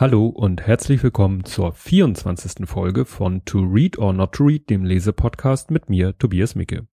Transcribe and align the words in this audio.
Hallo 0.00 0.28
und 0.28 0.64
herzlich 0.64 1.02
willkommen 1.02 1.44
zur 1.44 1.72
24. 1.72 2.68
Folge 2.68 3.04
von 3.04 3.44
To 3.46 3.58
Read 3.58 3.98
or 3.98 4.12
Not 4.12 4.30
to 4.30 4.44
Read, 4.44 4.70
dem 4.70 4.84
Lesepodcast 4.84 5.72
mit 5.72 5.90
mir, 5.90 6.16
Tobias 6.16 6.54
Micke. 6.54 6.86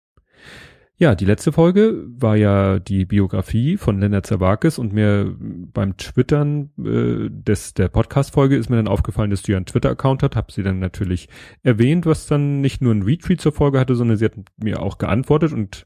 Ja, 0.97 1.13
die 1.13 1.25
letzte 1.25 1.51
Folge 1.51 2.03
war 2.07 2.35
ja 2.35 2.79
die 2.79 3.05
Biografie 3.05 3.77
von 3.77 3.99
Lennart 3.99 4.25
Zerwakis 4.25 4.79
und 4.79 4.91
mir 4.91 5.35
beim 5.39 5.97
Twittern 5.97 6.71
äh, 6.79 7.29
des 7.29 7.75
der 7.75 7.89
Podcast-Folge 7.89 8.55
ist 8.55 8.71
mir 8.71 8.77
dann 8.77 8.87
aufgefallen, 8.87 9.29
dass 9.29 9.43
sie 9.43 9.55
einen 9.55 9.67
Twitter-Account 9.67 10.23
hat, 10.23 10.35
habe 10.35 10.51
sie 10.51 10.63
dann 10.63 10.79
natürlich 10.79 11.29
erwähnt, 11.61 12.07
was 12.07 12.25
dann 12.25 12.59
nicht 12.59 12.81
nur 12.81 12.91
ein 12.91 13.03
Retweet 13.03 13.39
zur 13.39 13.51
Folge 13.51 13.79
hatte, 13.79 13.93
sondern 13.93 14.17
sie 14.17 14.25
hat 14.25 14.33
mir 14.57 14.81
auch 14.81 14.97
geantwortet 14.97 15.53
und 15.53 15.85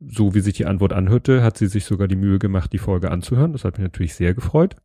so 0.00 0.34
wie 0.34 0.40
sich 0.40 0.54
die 0.54 0.64
Antwort 0.64 0.94
anhörte, 0.94 1.42
hat 1.42 1.58
sie 1.58 1.66
sich 1.66 1.84
sogar 1.84 2.08
die 2.08 2.16
Mühe 2.16 2.38
gemacht, 2.38 2.72
die 2.72 2.78
Folge 2.78 3.10
anzuhören. 3.10 3.52
Das 3.52 3.64
hat 3.64 3.76
mich 3.76 3.84
natürlich 3.84 4.14
sehr 4.14 4.32
gefreut. 4.32 4.76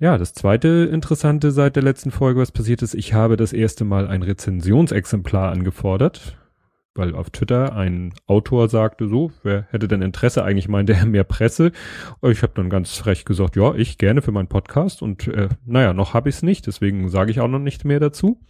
Ja, 0.00 0.18
das 0.18 0.34
zweite 0.34 0.88
Interessante 0.92 1.52
seit 1.52 1.76
der 1.76 1.84
letzten 1.84 2.10
Folge, 2.10 2.40
was 2.40 2.50
passiert 2.50 2.82
ist, 2.82 2.94
ich 2.94 3.14
habe 3.14 3.36
das 3.36 3.52
erste 3.52 3.84
Mal 3.84 4.08
ein 4.08 4.24
Rezensionsexemplar 4.24 5.52
angefordert, 5.52 6.36
weil 6.96 7.14
auf 7.14 7.30
Twitter 7.30 7.76
ein 7.76 8.12
Autor 8.26 8.68
sagte 8.68 9.06
so, 9.06 9.30
wer 9.44 9.68
hätte 9.70 9.86
denn 9.86 10.02
Interesse, 10.02 10.42
eigentlich 10.42 10.68
meinte 10.68 10.94
er 10.94 11.06
mehr 11.06 11.22
Presse. 11.22 11.70
Ich 12.22 12.42
habe 12.42 12.54
dann 12.56 12.70
ganz 12.70 12.96
frech 12.96 13.24
gesagt, 13.24 13.54
ja, 13.54 13.72
ich 13.76 13.96
gerne 13.96 14.20
für 14.20 14.32
meinen 14.32 14.48
Podcast 14.48 15.00
und 15.00 15.28
äh, 15.28 15.48
naja, 15.64 15.92
noch 15.92 16.12
habe 16.12 16.28
ich 16.28 16.34
es 16.36 16.42
nicht, 16.42 16.66
deswegen 16.66 17.08
sage 17.08 17.30
ich 17.30 17.38
auch 17.38 17.46
noch 17.46 17.60
nicht 17.60 17.84
mehr 17.84 18.00
dazu. 18.00 18.40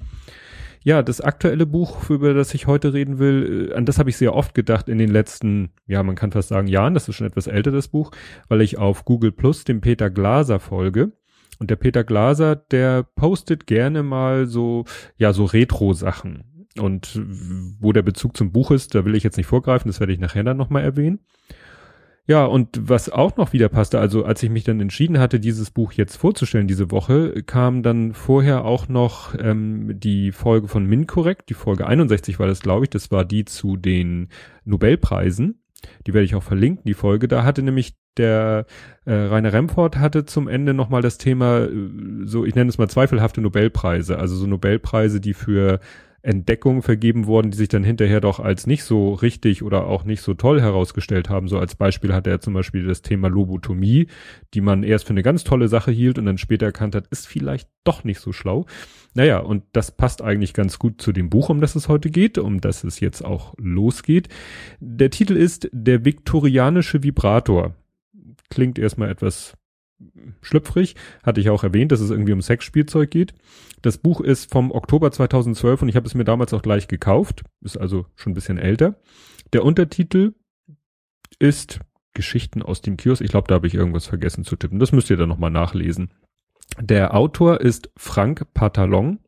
Ja, 0.83 1.03
das 1.03 1.21
aktuelle 1.21 1.67
Buch, 1.67 2.09
über 2.09 2.33
das 2.33 2.55
ich 2.55 2.67
heute 2.67 2.95
reden 2.95 3.19
will, 3.19 3.69
äh, 3.71 3.75
an 3.75 3.85
das 3.85 3.99
habe 3.99 4.09
ich 4.09 4.17
sehr 4.17 4.35
oft 4.35 4.55
gedacht 4.55 4.89
in 4.89 4.97
den 4.97 5.11
letzten, 5.11 5.73
ja, 5.87 6.03
man 6.03 6.15
kann 6.15 6.33
fast 6.33 6.49
sagen 6.49 6.69
Jahren, 6.69 6.95
das 6.95 7.07
ist 7.07 7.17
schon 7.17 7.27
etwas 7.27 7.49
älter, 7.49 7.71
das 7.71 7.89
Buch, 7.89 8.13
weil 8.49 8.63
ich 8.63 8.79
auf 8.79 9.05
Google 9.05 9.31
Plus 9.31 9.65
dem 9.65 9.83
Peter 9.83 10.09
Glaser 10.09 10.59
folge 10.59 11.13
und 11.59 11.71
der 11.71 11.77
Peter 11.77 12.05
Glaser, 12.05 12.57
der 12.57 13.03
postet 13.03 13.67
gerne 13.67 14.03
mal 14.03 14.47
so, 14.47 14.85
ja, 15.17 15.33
so 15.33 15.45
Retro-Sachen. 15.45 16.45
Und 16.79 17.21
wo 17.79 17.93
der 17.93 18.03
Bezug 18.03 18.37
zum 18.37 18.51
Buch 18.51 18.71
ist, 18.71 18.95
da 18.95 19.05
will 19.05 19.15
ich 19.15 19.23
jetzt 19.23 19.37
nicht 19.37 19.47
vorgreifen, 19.47 19.89
das 19.89 20.01
werde 20.01 20.13
ich 20.13 20.19
nachher 20.19 20.43
dann 20.43 20.57
nochmal 20.57 20.83
erwähnen. 20.83 21.21
Ja, 22.27 22.47
und 22.47 22.69
was 22.81 23.11
auch 23.11 23.37
noch 23.37 23.53
wieder 23.53 23.69
passte, 23.69 24.01
also 24.01 24.25
als 24.25 24.43
ich 24.43 24.49
mich 24.49 24.65
dann 24.65 24.81
entschieden 24.81 25.19
hatte, 25.19 25.39
dieses 25.39 25.71
Buch 25.71 25.93
jetzt 25.93 26.17
vorzustellen 26.17 26.67
diese 26.67 26.91
Woche, 26.91 27.43
kam 27.43 27.83
dann 27.83 28.15
vorher 28.15 28.65
auch 28.65 28.89
noch 28.89 29.35
ähm, 29.39 30.01
die 30.01 30.33
Folge 30.33 30.67
von 30.67 30.87
MinCorrect, 30.87 31.51
die 31.51 31.55
Folge 31.55 31.87
61 31.87 32.39
war 32.39 32.47
das, 32.47 32.61
glaube 32.61 32.87
ich, 32.87 32.91
das 32.91 33.11
war 33.11 33.27
die 33.27 33.45
zu 33.45 33.77
den 33.77 34.31
Nobelpreisen. 34.65 35.64
Die 36.07 36.15
werde 36.15 36.25
ich 36.25 36.35
auch 36.35 36.43
verlinken, 36.43 36.85
die 36.87 36.95
Folge. 36.95 37.29
Da 37.29 37.45
hatte 37.45 37.63
nämlich 37.63 37.95
der 38.17 38.67
äh, 39.07 39.13
Rainer 39.13 39.53
Remford 39.53 39.97
hatte 39.97 40.25
zum 40.25 40.47
Ende 40.49 40.73
nochmal 40.73 41.03
das 41.03 41.19
Thema, 41.19 41.65
äh, 41.65 41.71
so 42.25 42.45
ich 42.45 42.55
nenne 42.55 42.71
es 42.71 42.79
mal 42.79 42.89
zweifelhafte 42.89 43.41
Nobelpreise, 43.41 44.19
also 44.19 44.37
so 44.37 44.47
Nobelpreise, 44.47 45.21
die 45.21 45.35
für 45.35 45.81
Entdeckungen 46.25 46.81
vergeben 46.81 47.27
worden, 47.27 47.51
die 47.51 47.59
sich 47.59 47.69
dann 47.69 47.85
hinterher 47.85 48.21
doch 48.21 48.41
als 48.41 48.67
nicht 48.67 48.83
so 48.85 49.13
richtig 49.13 49.63
oder 49.63 49.87
auch 49.87 50.05
nicht 50.05 50.23
so 50.23 50.33
toll 50.33 50.61
herausgestellt 50.61 51.29
haben. 51.29 51.49
So 51.49 51.59
als 51.59 51.75
Beispiel 51.75 52.15
hatte 52.15 52.31
er 52.31 52.41
zum 52.41 52.55
Beispiel 52.55 52.87
das 52.87 53.03
Thema 53.03 53.29
Lobotomie, 53.29 54.07
die 54.55 54.63
man 54.63 54.83
erst 54.83 55.07
für 55.07 55.11
eine 55.11 55.23
ganz 55.23 55.45
tolle 55.45 55.69
Sache 55.69 55.91
hielt 55.91 56.19
und 56.19 56.25
dann 56.25 56.39
später 56.39 56.67
erkannt 56.67 56.95
hat, 56.95 57.07
ist 57.09 57.29
vielleicht 57.29 57.69
doch 57.85 58.05
nicht 58.05 58.21
so 58.21 58.33
schlau. 58.33 58.65
Naja, 59.13 59.39
und 59.39 59.65
das 59.73 59.91
passt 59.91 60.23
eigentlich 60.23 60.55
ganz 60.55 60.79
gut 60.79 61.01
zu 61.03 61.13
dem 61.13 61.29
Buch, 61.29 61.51
um 61.51 61.61
das 61.61 61.75
es 61.75 61.89
heute 61.89 62.09
geht, 62.09 62.39
um 62.39 62.61
das 62.61 62.85
es 62.85 63.01
jetzt 63.01 63.23
auch 63.23 63.55
losgeht. 63.59 64.29
Der 64.81 65.11
Titel 65.11 65.37
ist 65.37 65.69
Der 65.73 66.07
viktorianische 66.07 67.03
Vibrator 67.03 67.75
klingt 68.49 68.79
erstmal 68.79 69.11
etwas 69.11 69.57
schlüpfrig. 70.41 70.97
Hatte 71.23 71.41
ich 71.41 71.51
auch 71.51 71.65
erwähnt, 71.65 71.93
dass 71.93 72.01
es 72.01 72.11
irgendwie 72.11 72.33
um 72.33 72.43
Sexspielzeug 72.43 73.11
geht. 73.11 73.35
Das 73.83 73.99
Buch 73.99 74.21
ist 74.21 74.51
vom 74.51 74.71
Oktober 74.73 75.11
2012 75.11 75.83
und 75.83 75.89
ich 75.89 75.97
habe 75.97 76.07
es 76.07 76.15
mir 76.15 76.25
damals 76.25 76.55
auch 76.55 76.63
gleich 76.63 76.89
gekauft. 76.89 77.43
Ist 77.61 77.77
also 77.77 78.07
schon 78.15 78.33
ein 78.33 78.35
bisschen 78.35 78.59
älter. 78.59 79.01
Der 79.53 79.65
Untertitel 79.65 80.35
ist 81.39 81.81
Geschichten 82.15 82.63
aus 82.63 82.81
dem 82.81 82.97
Kiosk. 82.97 83.23
Ich 83.23 83.31
glaube, 83.31 83.49
da 83.49 83.57
habe 83.57 83.67
ich 83.67 83.75
irgendwas 83.75 84.07
vergessen 84.07 84.45
zu 84.45 84.57
tippen. 84.57 84.79
Das 84.79 84.93
müsst 84.93 85.11
ihr 85.11 85.17
dann 85.17 85.29
nochmal 85.29 85.51
nachlesen. 85.51 86.11
Der 86.81 87.15
Autor 87.15 87.61
ist 87.61 87.91
Frank 87.97 88.53
Patalon 88.55 89.19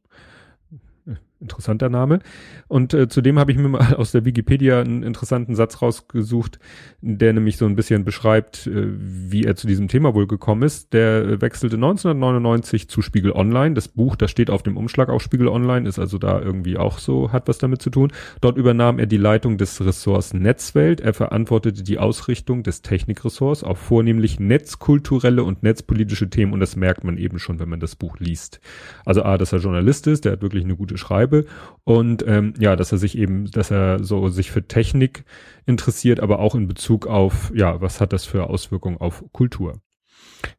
interessanter 1.40 1.88
Name. 1.88 2.20
Und 2.68 2.94
äh, 2.94 3.08
zudem 3.08 3.38
habe 3.38 3.52
ich 3.52 3.58
mir 3.58 3.68
mal 3.68 3.94
aus 3.96 4.12
der 4.12 4.24
Wikipedia 4.24 4.80
einen 4.80 5.02
interessanten 5.02 5.54
Satz 5.54 5.82
rausgesucht, 5.82 6.58
der 7.00 7.32
nämlich 7.32 7.56
so 7.56 7.66
ein 7.66 7.76
bisschen 7.76 8.04
beschreibt, 8.04 8.66
äh, 8.66 8.86
wie 8.88 9.44
er 9.44 9.56
zu 9.56 9.66
diesem 9.66 9.88
Thema 9.88 10.14
wohl 10.14 10.26
gekommen 10.26 10.62
ist. 10.62 10.92
Der 10.92 11.40
wechselte 11.40 11.76
1999 11.76 12.88
zu 12.88 13.02
Spiegel 13.02 13.32
Online. 13.32 13.74
Das 13.74 13.88
Buch, 13.88 14.16
das 14.16 14.30
steht 14.30 14.50
auf 14.50 14.62
dem 14.62 14.76
Umschlag 14.76 15.08
auch 15.08 15.20
Spiegel 15.20 15.48
Online, 15.48 15.88
ist 15.88 15.98
also 15.98 16.18
da 16.18 16.40
irgendwie 16.40 16.78
auch 16.78 16.98
so, 16.98 17.32
hat 17.32 17.48
was 17.48 17.58
damit 17.58 17.82
zu 17.82 17.90
tun. 17.90 18.12
Dort 18.40 18.56
übernahm 18.56 18.98
er 18.98 19.06
die 19.06 19.16
Leitung 19.18 19.58
des 19.58 19.84
Ressorts 19.84 20.32
Netzwelt. 20.32 21.00
Er 21.00 21.12
verantwortete 21.12 21.82
die 21.82 21.98
Ausrichtung 21.98 22.62
des 22.62 22.82
Technikressorts 22.82 23.62
auf 23.62 23.78
vornehmlich 23.78 24.40
netzkulturelle 24.40 25.44
und 25.44 25.62
netzpolitische 25.62 26.30
Themen 26.30 26.52
und 26.52 26.60
das 26.60 26.76
merkt 26.76 27.04
man 27.04 27.18
eben 27.18 27.38
schon, 27.38 27.60
wenn 27.60 27.68
man 27.68 27.80
das 27.80 27.94
Buch 27.94 28.18
liest. 28.18 28.60
Also 29.04 29.22
A, 29.22 29.36
dass 29.36 29.52
er 29.52 29.58
Journalist 29.58 30.06
ist, 30.06 30.24
der 30.24 30.32
hat 30.32 30.42
wirklich 30.42 30.64
eine 30.64 30.76
gute 30.76 30.96
Schreibung 30.96 31.25
Schreibe 31.26 31.46
und 31.84 32.24
ähm, 32.26 32.54
ja, 32.58 32.76
dass 32.76 32.92
er 32.92 32.98
sich 32.98 33.18
eben, 33.18 33.50
dass 33.50 33.70
er 33.70 34.02
so 34.02 34.28
sich 34.28 34.50
für 34.50 34.66
Technik 34.66 35.24
interessiert, 35.66 36.20
aber 36.20 36.38
auch 36.38 36.54
in 36.54 36.68
Bezug 36.68 37.06
auf, 37.06 37.52
ja, 37.54 37.80
was 37.80 38.00
hat 38.00 38.12
das 38.12 38.24
für 38.24 38.48
Auswirkungen 38.48 38.98
auf 38.98 39.24
Kultur? 39.32 39.80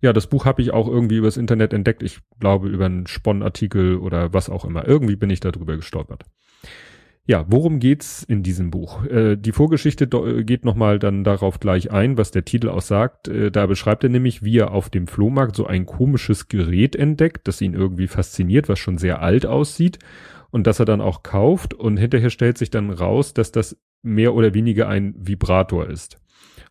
Ja, 0.01 0.11
das 0.11 0.27
Buch 0.27 0.45
habe 0.45 0.61
ich 0.61 0.71
auch 0.71 0.87
irgendwie 0.87 1.17
übers 1.17 1.37
Internet 1.37 1.71
entdeckt. 1.71 2.03
Ich 2.03 2.19
glaube 2.39 2.67
über 2.67 2.85
einen 2.85 3.07
Spon-Artikel 3.07 3.97
oder 3.97 4.33
was 4.33 4.49
auch 4.49 4.65
immer. 4.65 4.87
Irgendwie 4.87 5.15
bin 5.15 5.29
ich 5.29 5.39
darüber 5.39 5.75
gestolpert. 5.75 6.25
Ja, 7.25 7.45
worum 7.49 7.79
geht's 7.79 8.23
in 8.23 8.41
diesem 8.41 8.71
Buch? 8.71 9.05
Äh, 9.05 9.35
die 9.35 9.51
Vorgeschichte 9.51 10.07
geht 10.45 10.63
nochmal 10.63 10.97
dann 10.97 11.25
darauf 11.25 11.59
gleich 11.59 11.91
ein, 11.91 12.17
was 12.17 12.31
der 12.31 12.45
Titel 12.45 12.69
auch 12.69 12.81
sagt. 12.81 13.27
Äh, 13.27 13.51
da 13.51 13.65
beschreibt 13.65 14.03
er 14.05 14.09
nämlich, 14.09 14.43
wie 14.43 14.57
er 14.57 14.71
auf 14.71 14.89
dem 14.89 15.07
Flohmarkt 15.07 15.55
so 15.57 15.67
ein 15.67 15.85
komisches 15.85 16.47
Gerät 16.47 16.95
entdeckt, 16.95 17.47
das 17.49 17.59
ihn 17.59 17.73
irgendwie 17.73 18.07
fasziniert, 18.07 18.69
was 18.69 18.79
schon 18.79 18.97
sehr 18.97 19.21
alt 19.21 19.45
aussieht 19.45 19.99
und 20.51 20.67
dass 20.67 20.79
er 20.79 20.85
dann 20.85 21.01
auch 21.01 21.23
kauft 21.23 21.73
und 21.73 21.97
hinterher 21.97 22.29
stellt 22.29 22.57
sich 22.57 22.69
dann 22.69 22.89
raus, 22.89 23.33
dass 23.33 23.51
das 23.51 23.77
mehr 24.01 24.33
oder 24.33 24.53
weniger 24.53 24.87
ein 24.87 25.15
Vibrator 25.17 25.87
ist. 25.87 26.17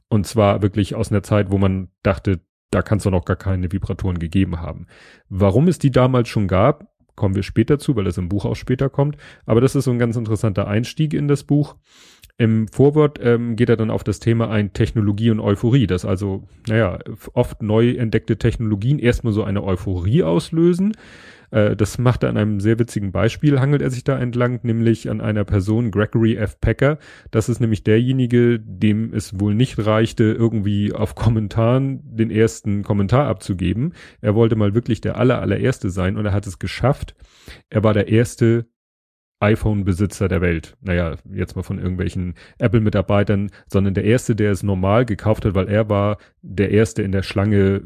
Und 0.09 0.27
zwar 0.27 0.63
wirklich 0.63 0.95
aus 0.95 1.11
einer 1.11 1.23
Zeit, 1.23 1.51
wo 1.51 1.59
man 1.59 1.89
dachte, 2.03 2.41
da 2.71 2.83
kann 2.83 2.99
es 2.99 3.05
doch 3.05 3.11
noch 3.11 3.25
gar 3.25 3.37
keine 3.37 3.71
Vibratoren 3.73 4.19
gegeben 4.19 4.61
haben. 4.61 4.87
Warum 5.29 5.69
es 5.69 5.79
die 5.79 5.91
damals 5.91 6.29
schon 6.29 6.49
gab, 6.49 6.89
kommen 7.17 7.35
wir 7.35 7.43
später 7.43 7.79
zu, 7.79 7.97
weil 7.97 8.05
das 8.05 8.19
im 8.19 8.29
Buch 8.29 8.45
auch 8.45 8.55
später 8.55 8.89
kommt. 8.91 9.17
Aber 9.47 9.61
das 9.61 9.75
ist 9.75 9.85
so 9.85 9.91
ein 9.91 9.99
ganz 9.99 10.17
interessanter 10.17 10.69
Einstieg 10.69 11.15
in 11.15 11.29
das 11.29 11.45
Buch. 11.45 11.77
Im 12.39 12.69
Vorwort 12.69 13.19
ähm, 13.23 13.57
geht 13.57 13.71
er 13.71 13.79
dann 13.79 13.91
auf 13.91 14.05
das 14.05 14.21
Thema 14.21 14.51
ein 14.51 14.75
Technologie 14.75 15.31
und 15.31 15.41
Euphorie, 15.41 15.87
dass 15.87 16.05
also, 16.05 16.47
naja, 16.69 16.99
oft 17.33 17.63
neu 17.63 17.93
entdeckte 17.93 18.37
Technologien 18.37 18.99
erstmal 18.99 19.33
so 19.33 19.43
eine 19.43 19.65
Euphorie 19.65 20.23
auslösen, 20.23 20.93
äh, 21.57 21.75
das 21.75 21.97
macht 21.97 22.23
er 22.23 22.29
an 22.29 22.37
einem 22.37 22.61
sehr 22.61 22.79
witzigen 22.79 23.13
Beispiel, 23.13 23.59
hangelt 23.59 23.81
er 23.81 23.91
sich 23.91 24.05
da 24.05 24.19
entlang, 24.19 24.61
nämlich 24.63 25.09
an 25.09 25.23
einer 25.23 25.45
Person, 25.45 25.91
Gregory 25.91 26.37
F. 26.37 26.61
Packer. 26.61 26.99
Das 27.31 27.49
ist 27.49 27.61
nämlich 27.61 27.83
derjenige, 27.83 28.61
dem 28.61 29.15
es 29.15 29.41
wohl 29.41 29.55
nicht 29.55 29.79
reichte, 29.87 30.25
irgendwie 30.25 30.93
auf 30.93 31.15
Kommentaren 31.15 32.01
den 32.05 32.31
ersten 32.31 32.83
Kommentar 32.83 33.27
abzugeben. 33.27 33.95
Er 34.21 34.35
wollte 34.35 34.55
mal 34.55 34.75
wirklich 34.75 35.01
der 35.01 35.17
aller, 35.17 35.41
allererste 35.41 35.89
sein 35.89 36.19
und 36.19 36.27
er 36.27 36.33
hat 36.33 36.47
es 36.47 36.59
geschafft. 36.59 37.17
Er 37.71 37.83
war 37.83 37.95
der 37.95 38.09
erste 38.09 38.67
iPhone-Besitzer 39.41 40.29
der 40.29 40.43
Welt. 40.43 40.77
Naja, 40.83 41.17
jetzt 41.33 41.57
mal 41.57 41.63
von 41.63 41.79
irgendwelchen 41.79 42.35
Apple-Mitarbeitern, 42.59 43.51
sondern 43.67 43.95
der 43.95 44.05
erste, 44.05 44.37
der 44.37 44.51
es 44.51 44.63
normal 44.63 45.07
gekauft 45.07 45.47
hat, 45.47 45.55
weil 45.55 45.69
er 45.69 45.89
war 45.89 46.19
der 46.43 46.71
erste 46.71 47.03
in 47.03 47.13
der 47.13 47.23
Schlange 47.23 47.83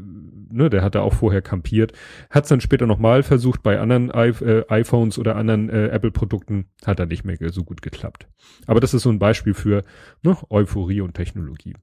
ne, 0.51 0.69
der 0.69 0.83
hatte 0.83 1.01
auch 1.01 1.13
vorher 1.13 1.41
kampiert, 1.41 1.93
hat 2.29 2.43
es 2.43 2.49
dann 2.49 2.61
später 2.61 2.85
nochmal 2.85 3.23
versucht 3.23 3.63
bei 3.63 3.79
anderen 3.79 4.09
I 4.09 4.33
äh, 4.43 4.65
iPhones 4.69 5.17
oder 5.17 5.35
anderen 5.35 5.69
äh, 5.69 5.87
Apple-Produkten, 5.87 6.65
hat 6.85 6.99
dann 6.99 7.09
nicht 7.09 7.23
mehr 7.23 7.37
so 7.51 7.63
gut 7.63 7.81
geklappt. 7.81 8.27
Aber 8.67 8.79
das 8.79 8.93
ist 8.93 9.03
so 9.03 9.09
ein 9.09 9.19
Beispiel 9.19 9.53
für 9.53 9.83
ne, 10.23 10.37
Euphorie 10.49 11.01
und 11.01 11.13
Technologie. 11.13 11.73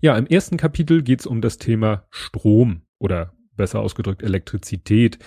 Ja, 0.00 0.16
im 0.16 0.26
ersten 0.26 0.56
Kapitel 0.56 1.02
geht 1.02 1.20
es 1.20 1.26
um 1.26 1.40
das 1.40 1.58
Thema 1.58 2.04
Strom 2.10 2.82
oder 2.98 3.32
besser 3.56 3.80
ausgedrückt 3.80 4.22
Elektrizität, 4.22 5.18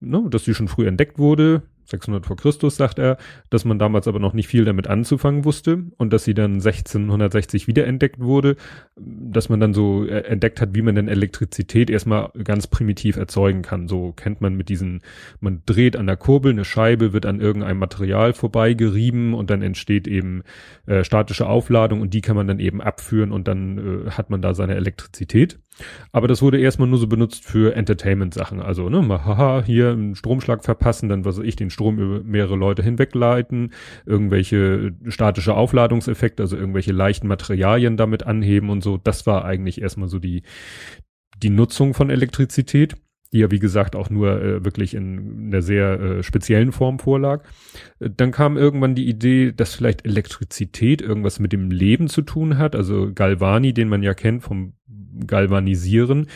ne, 0.00 0.24
dass 0.30 0.44
die 0.44 0.54
schon 0.54 0.68
früh 0.68 0.86
entdeckt 0.86 1.18
wurde. 1.18 1.62
600 1.86 2.26
vor 2.26 2.36
Christus, 2.36 2.76
sagt 2.76 2.98
er, 2.98 3.18
dass 3.50 3.64
man 3.64 3.78
damals 3.78 4.08
aber 4.08 4.18
noch 4.18 4.32
nicht 4.32 4.48
viel 4.48 4.64
damit 4.64 4.86
anzufangen 4.86 5.44
wusste 5.44 5.84
und 5.96 6.12
dass 6.12 6.24
sie 6.24 6.34
dann 6.34 6.54
1660 6.54 7.66
wiederentdeckt 7.66 8.20
wurde, 8.20 8.56
dass 8.96 9.48
man 9.48 9.60
dann 9.60 9.74
so 9.74 10.04
äh, 10.04 10.20
entdeckt 10.24 10.60
hat, 10.60 10.74
wie 10.74 10.82
man 10.82 10.94
denn 10.94 11.08
Elektrizität 11.08 11.90
erstmal 11.90 12.30
ganz 12.42 12.66
primitiv 12.66 13.16
erzeugen 13.16 13.62
kann. 13.62 13.88
So 13.88 14.12
kennt 14.12 14.40
man 14.40 14.54
mit 14.54 14.68
diesen, 14.68 15.02
man 15.40 15.62
dreht 15.66 15.96
an 15.96 16.06
der 16.06 16.16
Kurbel, 16.16 16.52
eine 16.52 16.64
Scheibe 16.64 17.12
wird 17.12 17.26
an 17.26 17.40
irgendeinem 17.40 17.78
Material 17.78 18.32
vorbeigerieben 18.32 19.34
und 19.34 19.50
dann 19.50 19.62
entsteht 19.62 20.06
eben 20.06 20.42
äh, 20.86 21.04
statische 21.04 21.46
Aufladung 21.46 22.00
und 22.00 22.14
die 22.14 22.20
kann 22.20 22.36
man 22.36 22.46
dann 22.46 22.60
eben 22.60 22.80
abführen 22.80 23.32
und 23.32 23.48
dann 23.48 24.06
äh, 24.06 24.10
hat 24.10 24.30
man 24.30 24.42
da 24.42 24.54
seine 24.54 24.74
Elektrizität. 24.74 25.58
Aber 26.12 26.28
das 26.28 26.42
wurde 26.42 26.60
erstmal 26.60 26.88
nur 26.88 26.98
so 26.98 27.06
benutzt 27.06 27.44
für 27.44 27.74
Entertainment-Sachen. 27.74 28.60
Also, 28.60 28.88
ne, 28.88 29.02
mal, 29.02 29.24
haha, 29.24 29.62
hier 29.64 29.90
einen 29.90 30.14
Stromschlag 30.14 30.64
verpassen, 30.64 31.08
dann 31.08 31.24
was 31.24 31.38
weiß 31.38 31.44
ich, 31.44 31.56
den 31.56 31.70
Strom 31.74 31.98
über 31.98 32.22
mehrere 32.22 32.56
Leute 32.56 32.82
hinwegleiten, 32.82 33.72
irgendwelche 34.06 34.94
statische 35.08 35.54
Aufladungseffekte, 35.54 36.42
also 36.42 36.56
irgendwelche 36.56 36.92
leichten 36.92 37.28
Materialien 37.28 37.96
damit 37.96 38.22
anheben 38.22 38.70
und 38.70 38.82
so. 38.82 38.96
Das 38.96 39.26
war 39.26 39.44
eigentlich 39.44 39.82
erstmal 39.82 40.08
so 40.08 40.18
die, 40.18 40.42
die 41.42 41.50
Nutzung 41.50 41.92
von 41.92 42.08
Elektrizität 42.08 42.96
die 43.34 43.40
ja 43.40 43.50
wie 43.50 43.58
gesagt 43.58 43.96
auch 43.96 44.10
nur 44.10 44.40
äh, 44.40 44.64
wirklich 44.64 44.94
in 44.94 45.48
einer 45.48 45.60
sehr 45.60 46.00
äh, 46.00 46.22
speziellen 46.22 46.70
Form 46.70 47.00
vorlag. 47.00 47.42
Dann 47.98 48.30
kam 48.30 48.56
irgendwann 48.56 48.94
die 48.94 49.08
Idee, 49.08 49.50
dass 49.50 49.74
vielleicht 49.74 50.06
Elektrizität 50.06 51.02
irgendwas 51.02 51.40
mit 51.40 51.52
dem 51.52 51.72
Leben 51.72 52.06
zu 52.08 52.22
tun 52.22 52.58
hat. 52.58 52.76
Also 52.76 53.10
Galvani, 53.12 53.74
den 53.74 53.88
man 53.88 54.04
ja 54.04 54.14
kennt 54.14 54.44
vom 54.44 54.74
Galvanisieren, 55.26 56.26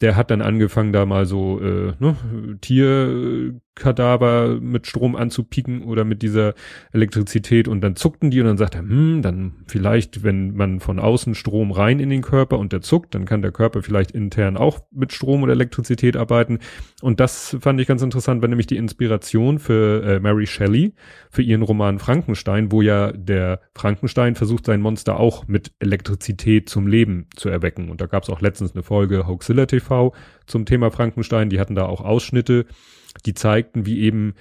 der 0.00 0.16
hat 0.16 0.30
dann 0.30 0.42
angefangen, 0.42 0.92
da 0.92 1.06
mal 1.06 1.26
so 1.26 1.60
äh, 1.60 1.92
ne, 1.98 2.16
Tierkadaver 2.60 4.58
mit 4.60 4.86
Strom 4.86 5.16
anzupieken 5.16 5.82
oder 5.82 6.04
mit 6.04 6.22
dieser 6.22 6.54
Elektrizität 6.92 7.66
und 7.66 7.80
dann 7.80 7.96
zuckten 7.96 8.30
die 8.30 8.40
und 8.40 8.46
dann 8.46 8.58
sagt 8.58 8.74
er, 8.74 8.82
hm, 8.82 9.22
dann 9.22 9.54
vielleicht, 9.66 10.22
wenn 10.22 10.54
man 10.54 10.80
von 10.80 10.98
außen 10.98 11.34
Strom 11.34 11.70
rein 11.70 11.98
in 11.98 12.10
den 12.10 12.22
Körper 12.22 12.58
und 12.58 12.72
der 12.72 12.82
zuckt, 12.82 13.14
dann 13.14 13.24
kann 13.24 13.42
der 13.42 13.52
Körper 13.52 13.82
vielleicht 13.82 14.10
intern 14.12 14.56
auch 14.56 14.80
mit 14.90 15.12
Strom 15.12 15.42
oder 15.42 15.52
Elektrizität 15.52 16.16
arbeiten. 16.16 16.58
Und 17.00 17.20
das 17.20 17.56
fand 17.60 17.80
ich 17.80 17.86
ganz 17.86 18.02
interessant, 18.02 18.42
war 18.42 18.48
nämlich 18.48 18.66
die 18.66 18.76
Inspiration 18.76 19.58
für 19.58 20.02
äh, 20.04 20.20
Mary 20.20 20.46
Shelley, 20.46 20.94
für 21.30 21.42
ihren 21.42 21.62
Roman 21.62 21.98
Frankenstein, 21.98 22.70
wo 22.70 22.82
ja 22.82 23.12
der 23.12 23.60
Frankenstein 23.74 24.34
versucht, 24.34 24.66
sein 24.66 24.80
Monster 24.80 25.18
auch 25.18 25.48
mit 25.48 25.72
Elektrizität 25.78 26.68
zum 26.68 26.86
Leben 26.86 27.28
zu 27.34 27.48
erwecken. 27.48 27.88
Und 27.88 28.00
da 28.00 28.06
gab 28.06 28.25
es 28.28 28.30
auch 28.30 28.40
letztens 28.40 28.74
eine 28.74 28.82
Folge 28.82 29.26
Hoaxilla 29.26 29.66
TV, 29.66 29.76
TV 29.76 30.12
zum 30.46 30.66
Thema 30.66 30.90
Frankenstein. 30.90 31.50
Die 31.50 31.60
hatten 31.60 31.74
da 31.74 31.86
auch 31.86 32.00
Ausschnitte, 32.00 32.66
die 33.24 33.34
zeigten, 33.34 33.86
wie 33.86 34.00
eben, 34.00 34.34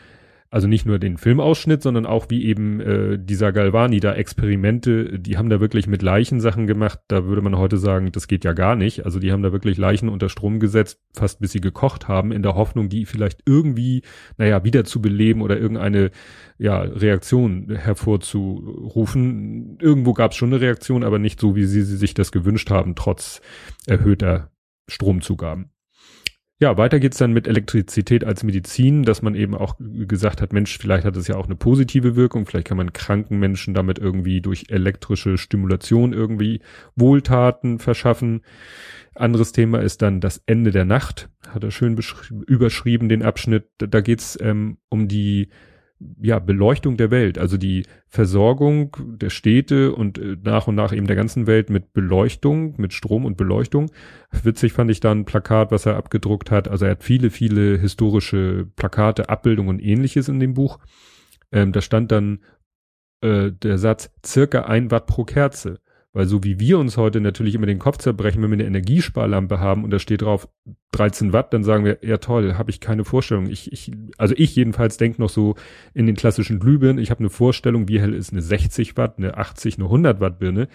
also 0.56 0.70
nicht 0.70 0.86
nur 0.86 1.00
den 1.00 1.18
Filmausschnitt, 1.18 1.84
sondern 1.84 2.06
auch 2.06 2.28
wie 2.30 2.46
eben 2.46 2.80
äh, 2.80 3.20
dieser 3.20 3.52
Galvani 3.52 4.00
da 4.00 4.14
Experimente, 4.14 5.20
die 5.20 5.38
haben 5.38 5.50
da 5.50 5.60
wirklich 5.60 5.86
mit 5.86 6.02
Leichensachen 6.02 6.66
gemacht. 6.66 7.02
Da 7.10 7.26
würde 7.26 7.42
man 7.42 7.58
heute 7.58 7.76
sagen, 7.76 8.14
das 8.14 8.30
geht 8.30 8.46
ja 8.46 8.54
gar 8.54 8.78
nicht. 8.78 9.04
Also 9.04 9.20
die 9.20 9.34
haben 9.34 9.44
da 9.44 9.52
wirklich 9.52 9.78
Leichen 9.78 10.08
unter 10.08 10.30
Strom 10.30 10.62
gesetzt, 10.62 11.02
fast 11.14 11.42
bis 11.42 11.52
sie 11.52 11.60
gekocht 11.60 12.08
haben, 12.08 12.32
in 12.32 12.42
der 12.42 12.56
Hoffnung, 12.56 12.88
die 12.88 13.06
vielleicht 13.06 13.42
irgendwie, 13.46 14.04
naja, 14.38 14.64
wieder 14.64 14.86
zu 14.86 15.02
beleben 15.02 15.42
oder 15.42 15.60
irgendeine 15.60 16.12
ja, 16.58 16.80
Reaktion 16.80 17.76
hervorzurufen. 17.76 19.78
Irgendwo 19.82 20.14
gab 20.14 20.32
es 20.32 20.38
schon 20.38 20.54
eine 20.54 20.62
Reaktion, 20.62 21.04
aber 21.04 21.20
nicht 21.20 21.42
so, 21.42 21.58
wie 21.58 21.66
sie, 21.66 21.82
sie 21.82 21.98
sich 21.98 22.14
das 22.14 22.32
gewünscht 22.32 22.72
haben, 22.72 22.96
trotz 22.96 23.42
erhöhter 23.88 24.52
Stromzugaben. 24.88 25.75
Ja, 26.58 26.78
weiter 26.78 27.02
geht's 27.02 27.18
dann 27.18 27.34
mit 27.34 27.48
Elektrizität 27.48 28.24
als 28.24 28.44
Medizin, 28.44 29.04
dass 29.04 29.22
man 29.22 29.36
eben 29.36 29.56
auch 29.56 29.76
gesagt 29.78 30.42
hat, 30.42 30.54
Mensch, 30.54 30.78
vielleicht 30.78 31.04
hat 31.04 31.18
es 31.18 31.28
ja 31.28 31.36
auch 31.36 31.48
eine 31.48 31.58
positive 31.58 32.16
Wirkung, 32.16 32.46
vielleicht 32.46 32.68
kann 32.68 32.78
man 32.78 32.94
kranken 32.94 33.40
Menschen 33.40 33.74
damit 33.74 34.00
irgendwie 34.00 34.40
durch 34.40 34.68
elektrische 34.70 35.38
Stimulation 35.38 36.14
irgendwie 36.14 36.62
Wohltaten 36.96 37.80
verschaffen. 37.80 38.42
Anderes 39.16 39.52
Thema 39.52 39.82
ist 39.82 40.02
dann 40.02 40.22
das 40.22 40.42
Ende 40.46 40.72
der 40.72 40.86
Nacht, 40.86 41.30
hat 41.50 41.66
er 41.66 41.72
schön 41.72 42.00
überschrieben, 42.48 43.10
den 43.10 43.24
Abschnitt. 43.24 43.68
Da 43.78 44.00
geht's 44.00 44.38
ähm, 44.42 44.78
um 44.88 45.10
die 45.10 45.50
ja, 46.22 46.40
Beleuchtung 46.40 46.98
der 46.98 47.10
Welt, 47.10 47.38
also 47.38 47.58
die 47.58 47.86
Versorgung 48.08 48.96
der 49.18 49.30
Städte 49.30 49.94
und 49.94 50.18
äh, 50.18 50.36
nach 50.44 50.68
und 50.68 50.76
nach 50.76 50.92
eben 50.92 51.08
der 51.08 51.16
ganzen 51.16 51.48
Welt 51.48 51.70
mit 51.70 51.94
Beleuchtung, 51.94 52.76
mit 52.78 52.94
Strom 52.94 53.26
und 53.26 53.38
Beleuchtung. 53.38 53.90
Witzig 54.44 54.74
fand 54.74 54.92
ich 54.92 55.00
da 55.00 55.12
ein 55.12 55.26
Plakat, 55.26 55.72
was 55.72 55.86
er 55.86 55.96
abgedruckt 55.96 56.52
hat. 56.52 56.68
Also 56.68 56.86
er 56.86 56.92
hat 56.92 57.04
viele, 57.04 57.30
viele 57.30 57.78
historische 57.78 58.68
Plakate, 58.76 59.30
Abbildungen 59.30 59.70
und 59.70 59.80
ähnliches 59.80 60.28
in 60.28 60.40
dem 60.40 60.54
Buch. 60.54 60.80
Ähm, 61.52 61.72
da 61.72 61.82
stand 61.82 62.12
dann 62.12 62.40
äh, 63.22 63.52
der 63.52 63.78
Satz 63.78 64.12
circa 64.26 64.66
ein 64.66 64.92
Watt 64.92 65.08
pro 65.08 65.24
Kerze. 65.24 65.80
Weil 66.16 66.28
so 66.28 66.46
wie 66.46 66.62
wir 66.62 66.80
uns 66.80 66.96
heute 66.96 67.20
natürlich 67.20 67.56
immer 67.56 67.66
den 67.66 67.78
Kopf 67.78 67.98
zerbrechen, 67.98 68.42
wenn 68.42 68.50
wir 68.50 68.56
eine 68.56 68.64
Energiesparlampe 68.64 69.60
haben 69.60 69.84
und 69.84 69.90
da 69.90 70.00
steht 70.00 70.22
drauf 70.22 70.48
13 70.92 71.34
Watt, 71.34 71.54
dann 71.54 71.66
sagen 71.66 71.84
wir, 71.84 71.98
ja 72.04 72.20
toll, 72.20 72.54
habe 72.54 72.72
ich 72.72 72.80
keine 72.80 73.04
Vorstellung. 73.04 73.50
Ich, 73.50 73.70
ich, 73.74 73.92
also 74.18 74.34
ich 74.38 74.56
jedenfalls 74.56 74.96
denke 74.96 75.22
noch 75.22 75.28
so 75.28 75.56
in 75.94 76.06
den 76.06 76.16
klassischen 76.16 76.62
Glühbirnen, 76.62 77.04
ich 77.04 77.12
habe 77.12 77.20
eine 77.20 77.30
Vorstellung, 77.30 77.90
wie 77.90 78.00
hell 78.00 78.14
ist 78.14 78.32
eine 78.32 78.42
60 78.42 78.96
Watt, 78.96 79.16
eine 79.18 79.36
80, 79.36 79.76
eine 79.76 79.88
100 79.88 80.22
Watt 80.22 80.40
Birne. 80.40 80.70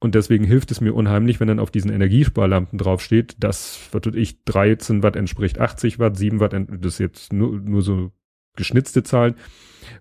Und 0.00 0.14
deswegen 0.14 0.44
hilft 0.44 0.70
es 0.70 0.80
mir 0.80 0.94
unheimlich, 0.94 1.38
wenn 1.38 1.48
dann 1.48 1.60
auf 1.60 1.70
diesen 1.70 1.92
Energiesparlampen 1.92 2.78
draufsteht, 2.78 3.36
dass, 3.40 3.90
was 3.92 4.00
tut 4.00 4.16
ich, 4.16 4.42
13 4.44 5.02
Watt 5.02 5.16
entspricht 5.16 5.60
80 5.60 5.98
Watt, 5.98 6.16
7 6.16 6.40
Watt, 6.40 6.54
das 6.54 6.94
ist 6.94 6.98
jetzt 6.98 7.32
nur, 7.34 7.60
nur 7.60 7.82
so 7.82 8.10
geschnitzte 8.56 9.02
Zahlen. 9.02 9.34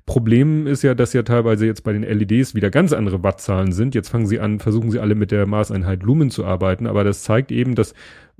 Problem 0.06 0.68
ist 0.68 0.84
ja, 0.84 0.94
dass 0.94 1.14
ja 1.14 1.24
teilweise 1.24 1.66
jetzt 1.66 1.84
bei 1.84 1.94
den 1.94 2.04
LEDs 2.04 2.56
wieder 2.56 2.70
ganz 2.70 2.94
andere 2.94 3.24
Wattzahlen 3.24 3.72
sind. 3.72 3.96
Jetzt 3.96 4.10
fangen 4.10 4.28
sie 4.28 4.40
an, 4.40 4.60
versuchen 4.60 4.92
sie 4.92 5.00
alle 5.00 5.16
mit 5.16 5.32
der 5.32 5.46
Maßeinheit 5.48 6.04
Lumen 6.04 6.30
zu 6.30 6.46
arbeiten, 6.46 6.88
aber 6.88 7.04
das 7.04 7.24
zeigt 7.24 7.52
eben, 7.52 7.76
dass 7.76 7.94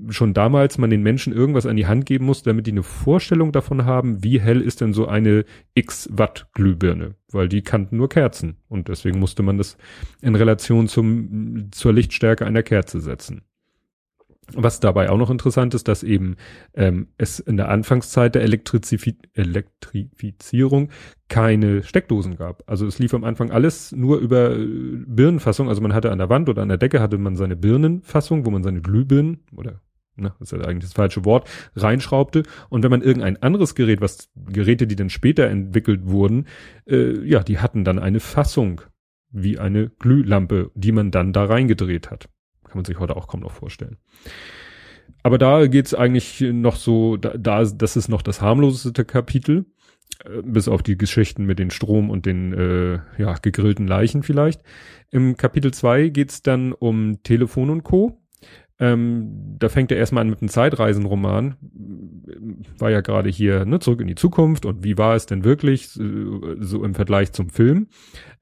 schon 0.08 0.34
damals 0.34 0.78
man 0.78 0.90
den 0.90 1.02
Menschen 1.02 1.32
irgendwas 1.32 1.66
an 1.66 1.76
die 1.76 1.86
Hand 1.86 2.06
geben 2.06 2.26
muss, 2.26 2.42
damit 2.42 2.66
die 2.66 2.72
eine 2.72 2.82
Vorstellung 2.82 3.52
davon 3.52 3.84
haben, 3.84 4.22
wie 4.24 4.40
hell 4.40 4.60
ist 4.60 4.80
denn 4.80 4.92
so 4.92 5.06
eine 5.06 5.44
X 5.74 6.08
Watt 6.12 6.48
Glühbirne, 6.54 7.14
weil 7.30 7.48
die 7.48 7.62
kannten 7.62 7.96
nur 7.96 8.08
Kerzen 8.08 8.56
und 8.68 8.88
deswegen 8.88 9.18
musste 9.18 9.42
man 9.42 9.58
das 9.58 9.76
in 10.20 10.34
Relation 10.34 10.88
zum, 10.88 11.68
zur 11.72 11.92
Lichtstärke 11.92 12.46
einer 12.46 12.62
Kerze 12.62 13.00
setzen. 13.00 13.42
Was 14.54 14.80
dabei 14.80 15.08
auch 15.08 15.18
noch 15.18 15.30
interessant 15.30 15.72
ist, 15.72 15.86
dass 15.86 16.02
eben 16.02 16.36
ähm, 16.74 17.08
es 17.16 17.38
in 17.38 17.56
der 17.56 17.68
Anfangszeit 17.68 18.34
der 18.34 18.42
Elektrizifi 18.42 19.16
Elektrifizierung 19.34 20.90
keine 21.28 21.84
Steckdosen 21.84 22.36
gab. 22.36 22.64
Also 22.66 22.86
es 22.86 22.98
lief 22.98 23.14
am 23.14 23.24
Anfang 23.24 23.52
alles 23.52 23.92
nur 23.92 24.18
über 24.18 24.50
äh, 24.50 24.66
Birnenfassung. 25.06 25.68
Also 25.68 25.80
man 25.80 25.94
hatte 25.94 26.10
an 26.10 26.18
der 26.18 26.28
Wand 26.28 26.48
oder 26.48 26.62
an 26.62 26.68
der 26.68 26.78
Decke 26.78 27.00
hatte 27.00 27.18
man 27.18 27.36
seine 27.36 27.56
Birnenfassung, 27.56 28.44
wo 28.44 28.50
man 28.50 28.64
seine 28.64 28.82
Glühbirnen 28.82 29.44
oder 29.54 29.80
ne, 30.16 30.34
das 30.38 30.52
ist 30.52 30.58
ja 30.58 30.66
eigentlich 30.66 30.84
das 30.84 30.92
falsche 30.92 31.24
Wort, 31.24 31.48
reinschraubte. 31.76 32.42
Und 32.68 32.82
wenn 32.82 32.90
man 32.90 33.02
irgendein 33.02 33.42
anderes 33.42 33.74
Gerät, 33.74 34.00
was 34.00 34.30
Geräte, 34.34 34.86
die 34.86 34.96
dann 34.96 35.10
später 35.10 35.48
entwickelt 35.48 36.02
wurden, 36.04 36.46
äh, 36.86 37.24
ja, 37.26 37.42
die 37.42 37.58
hatten 37.58 37.84
dann 37.84 37.98
eine 37.98 38.20
Fassung 38.20 38.82
wie 39.30 39.58
eine 39.58 39.88
Glühlampe, 39.88 40.70
die 40.74 40.92
man 40.92 41.10
dann 41.10 41.32
da 41.32 41.44
reingedreht 41.44 42.10
hat. 42.10 42.28
Kann 42.72 42.78
man 42.78 42.84
sich 42.86 42.98
heute 42.98 43.16
auch 43.16 43.28
kaum 43.28 43.40
noch 43.40 43.52
vorstellen. 43.52 43.98
Aber 45.22 45.36
da 45.36 45.66
geht's 45.66 45.92
eigentlich 45.92 46.40
noch 46.40 46.76
so, 46.76 47.18
da, 47.18 47.36
da 47.36 47.62
das 47.64 47.96
ist 47.96 48.08
noch 48.08 48.22
das 48.22 48.40
harmloseste 48.40 49.04
Kapitel, 49.04 49.66
äh, 50.24 50.40
bis 50.42 50.68
auf 50.68 50.82
die 50.82 50.96
Geschichten 50.96 51.44
mit 51.44 51.58
den 51.58 51.70
Strom 51.70 52.08
und 52.08 52.24
den 52.24 52.54
äh, 52.54 53.00
ja, 53.18 53.34
gegrillten 53.34 53.86
Leichen 53.86 54.22
vielleicht. 54.22 54.62
Im 55.10 55.36
Kapitel 55.36 55.74
2 55.74 56.08
geht's 56.08 56.42
dann 56.42 56.72
um 56.72 57.22
Telefon 57.24 57.68
und 57.68 57.82
Co. 57.82 58.21
Ähm, 58.82 59.58
da 59.60 59.68
fängt 59.68 59.92
er 59.92 59.96
erstmal 59.96 60.22
an 60.22 60.30
mit 60.30 60.42
einem 60.42 60.48
Zeitreisenroman. 60.48 61.54
War 62.78 62.90
ja 62.90 63.00
gerade 63.00 63.30
hier 63.30 63.64
ne, 63.64 63.78
zurück 63.78 64.00
in 64.00 64.08
die 64.08 64.16
Zukunft 64.16 64.66
und 64.66 64.82
wie 64.82 64.98
war 64.98 65.14
es 65.14 65.26
denn 65.26 65.44
wirklich 65.44 65.86
so, 65.86 66.84
im 66.84 66.94
Vergleich 66.96 67.30
zum 67.30 67.48
Film. 67.48 67.86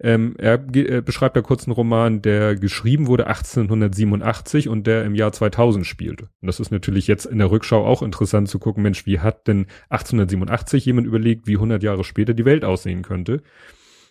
Ähm, 0.01 0.37
er, 0.39 0.65
er 0.75 1.03
beschreibt 1.03 1.37
da 1.37 1.43
kurz 1.43 1.67
einen 1.67 1.75
Roman, 1.75 2.23
der 2.23 2.57
geschrieben 2.57 3.07
wurde 3.07 3.27
1887 3.27 4.71
und 4.71 4.87
der 4.87 5.05
im 5.05 5.15
Jahr 5.15 5.33
2000 5.33 5.85
spielte. 5.85 6.31
Und 6.41 6.47
das 6.47 6.59
ist 6.59 6.71
natürlich 6.71 7.07
jetzt 7.07 7.27
in 7.27 7.37
der 7.37 7.51
Rückschau 7.51 7.85
auch 7.85 8.01
interessant 8.01 8.49
zu 8.49 8.59
gucken, 8.59 8.83
Mensch, 8.83 9.05
wie 9.05 9.19
hat 9.19 9.47
denn 9.47 9.67
1887 9.91 10.87
jemand 10.87 11.07
überlegt, 11.07 11.47
wie 11.49 11.57
100 11.57 11.83
Jahre 11.83 12.03
später 12.03 12.33
die 12.33 12.47
Welt 12.47 12.65
aussehen 12.65 13.03
könnte? 13.03 13.43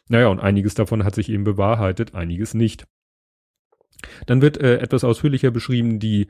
Naja, 0.09 0.27
und 0.27 0.39
einiges 0.39 0.75
davon 0.75 1.03
hat 1.03 1.15
sich 1.15 1.29
eben 1.29 1.43
bewahrheitet, 1.43 2.13
einiges 2.13 2.53
nicht. 2.53 2.86
Dann 4.25 4.41
wird 4.41 4.58
äh, 4.58 4.77
etwas 4.77 5.03
ausführlicher 5.03 5.51
beschrieben 5.51 6.00
die 6.00 6.27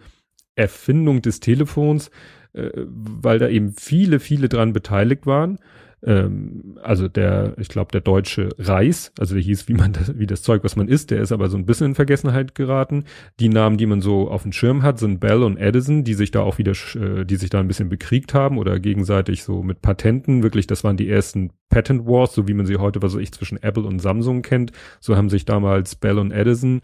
Erfindung 0.55 1.21
des 1.21 1.39
Telefons, 1.39 2.11
äh, 2.53 2.69
weil 2.75 3.39
da 3.39 3.47
eben 3.47 3.73
viele, 3.73 4.19
viele 4.19 4.49
dran 4.49 4.73
beteiligt 4.73 5.25
waren. 5.25 5.59
Ähm, 6.01 6.77
also 6.81 7.07
der, 7.07 7.53
ich 7.57 7.67
glaube, 7.67 7.91
der 7.91 8.01
deutsche 8.01 8.49
Reis, 8.57 9.11
also 9.19 9.35
der 9.35 9.43
hieß, 9.43 9.67
wie 9.67 9.73
man 9.73 9.93
das, 9.93 10.17
wie 10.17 10.27
das 10.27 10.41
Zeug, 10.41 10.63
was 10.63 10.75
man 10.75 10.87
isst, 10.87 11.11
der 11.11 11.21
ist 11.21 11.31
aber 11.31 11.49
so 11.49 11.57
ein 11.57 11.65
bisschen 11.65 11.87
in 11.87 11.95
Vergessenheit 11.95 12.55
geraten. 12.55 13.05
Die 13.39 13.49
Namen, 13.49 13.77
die 13.77 13.85
man 13.85 14.01
so 14.01 14.29
auf 14.29 14.43
dem 14.43 14.51
Schirm 14.51 14.83
hat, 14.83 14.99
sind 14.99 15.19
Bell 15.19 15.43
und 15.43 15.57
Edison, 15.57 16.03
die 16.03 16.13
sich 16.13 16.31
da 16.31 16.41
auch 16.41 16.57
wieder, 16.57 16.73
äh, 16.95 17.25
die 17.25 17.35
sich 17.35 17.49
da 17.49 17.59
ein 17.59 17.67
bisschen 17.67 17.89
bekriegt 17.89 18.33
haben 18.33 18.57
oder 18.57 18.79
gegenseitig 18.79 19.43
so 19.43 19.61
mit 19.61 19.81
Patenten. 19.81 20.43
Wirklich, 20.43 20.67
das 20.67 20.83
waren 20.83 20.97
die 20.97 21.09
ersten 21.09 21.51
Patent 21.69 22.05
Wars, 22.05 22.33
so 22.33 22.47
wie 22.47 22.53
man 22.53 22.65
sie 22.65 22.77
heute, 22.77 23.01
was 23.01 23.15
weiß 23.15 23.21
ich, 23.21 23.31
zwischen 23.31 23.61
Apple 23.61 23.83
und 23.83 23.99
Samsung 23.99 24.41
kennt. 24.41 24.71
So 24.99 25.17
haben 25.17 25.29
sich 25.29 25.45
damals 25.45 25.95
Bell 25.95 26.17
und 26.17 26.31
Edison 26.31 26.81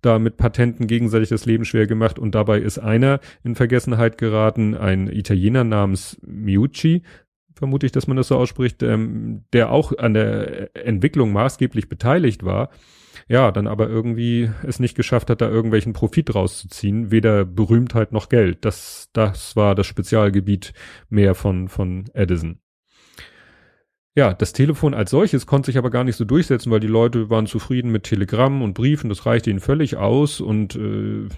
da 0.00 0.18
mit 0.18 0.36
Patenten 0.36 0.86
gegenseitig 0.86 1.28
das 1.28 1.44
Leben 1.44 1.64
schwer 1.64 1.86
gemacht 1.86 2.18
und 2.20 2.34
dabei 2.34 2.60
ist 2.60 2.78
einer 2.78 3.20
in 3.42 3.56
Vergessenheit 3.56 4.16
geraten, 4.18 4.76
ein 4.76 5.08
Italiener 5.08 5.64
namens 5.64 6.20
Miucci, 6.24 7.02
vermute 7.58 7.86
ich, 7.86 7.92
dass 7.92 8.06
man 8.06 8.16
das 8.16 8.28
so 8.28 8.36
ausspricht, 8.36 8.82
ähm, 8.82 9.44
der 9.52 9.70
auch 9.70 9.96
an 9.98 10.14
der 10.14 10.74
Entwicklung 10.74 11.32
maßgeblich 11.32 11.88
beteiligt 11.88 12.44
war, 12.44 12.70
ja, 13.28 13.52
dann 13.52 13.66
aber 13.66 13.88
irgendwie 13.88 14.50
es 14.66 14.80
nicht 14.80 14.96
geschafft 14.96 15.28
hat, 15.28 15.40
da 15.40 15.48
irgendwelchen 15.48 15.92
Profit 15.92 16.34
rauszuziehen, 16.34 17.10
weder 17.10 17.44
Berühmtheit 17.44 18.12
noch 18.12 18.28
Geld. 18.28 18.64
Das, 18.64 19.10
das 19.12 19.54
war 19.54 19.74
das 19.74 19.86
Spezialgebiet 19.86 20.72
mehr 21.10 21.34
von, 21.34 21.68
von 21.68 22.06
Edison. 22.14 22.60
Ja, 24.18 24.34
das 24.34 24.52
Telefon 24.52 24.94
als 24.94 25.12
solches 25.12 25.46
konnte 25.46 25.66
sich 25.66 25.78
aber 25.78 25.90
gar 25.90 26.02
nicht 26.02 26.16
so 26.16 26.24
durchsetzen, 26.24 26.72
weil 26.72 26.80
die 26.80 26.88
Leute 26.88 27.30
waren 27.30 27.46
zufrieden 27.46 27.92
mit 27.92 28.02
Telegramm 28.02 28.62
und 28.62 28.74
Briefen, 28.74 29.08
das 29.08 29.26
reichte 29.26 29.48
ihnen 29.48 29.60
völlig 29.60 29.96
aus 29.96 30.40
und 30.40 30.74
äh, 30.74 31.28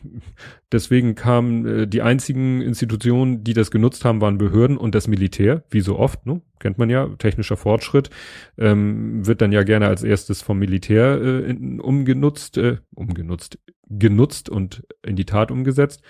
deswegen 0.72 1.14
kamen 1.14 1.66
äh, 1.66 1.87
die 1.87 2.00
einzigen 2.00 2.62
Institutionen, 2.62 3.44
die 3.44 3.52
das 3.52 3.70
genutzt 3.70 4.06
haben, 4.06 4.22
waren 4.22 4.38
Behörden 4.38 4.78
und 4.78 4.94
das 4.94 5.08
Militär, 5.08 5.62
wie 5.68 5.82
so 5.82 5.99
oft, 5.99 6.25
ne? 6.25 6.40
kennt 6.58 6.78
man 6.78 6.88
ja, 6.88 7.06
technischer 7.18 7.58
Fortschritt, 7.58 8.08
ähm, 8.56 9.26
wird 9.26 9.42
dann 9.42 9.52
ja 9.52 9.62
gerne 9.62 9.87
als 9.87 10.02
erstes 10.02 10.40
vom 10.40 10.58
Militär 10.58 11.20
äh, 11.20 11.50
in, 11.50 11.80
umgenutzt, 11.80 12.56
äh, 12.56 12.78
umgenutzt, 12.94 13.58
genutzt 13.90 14.49
und 14.49 14.84
in 15.04 15.16
die 15.16 15.25
Tat 15.25 15.50
umgesetzt, 15.50 16.02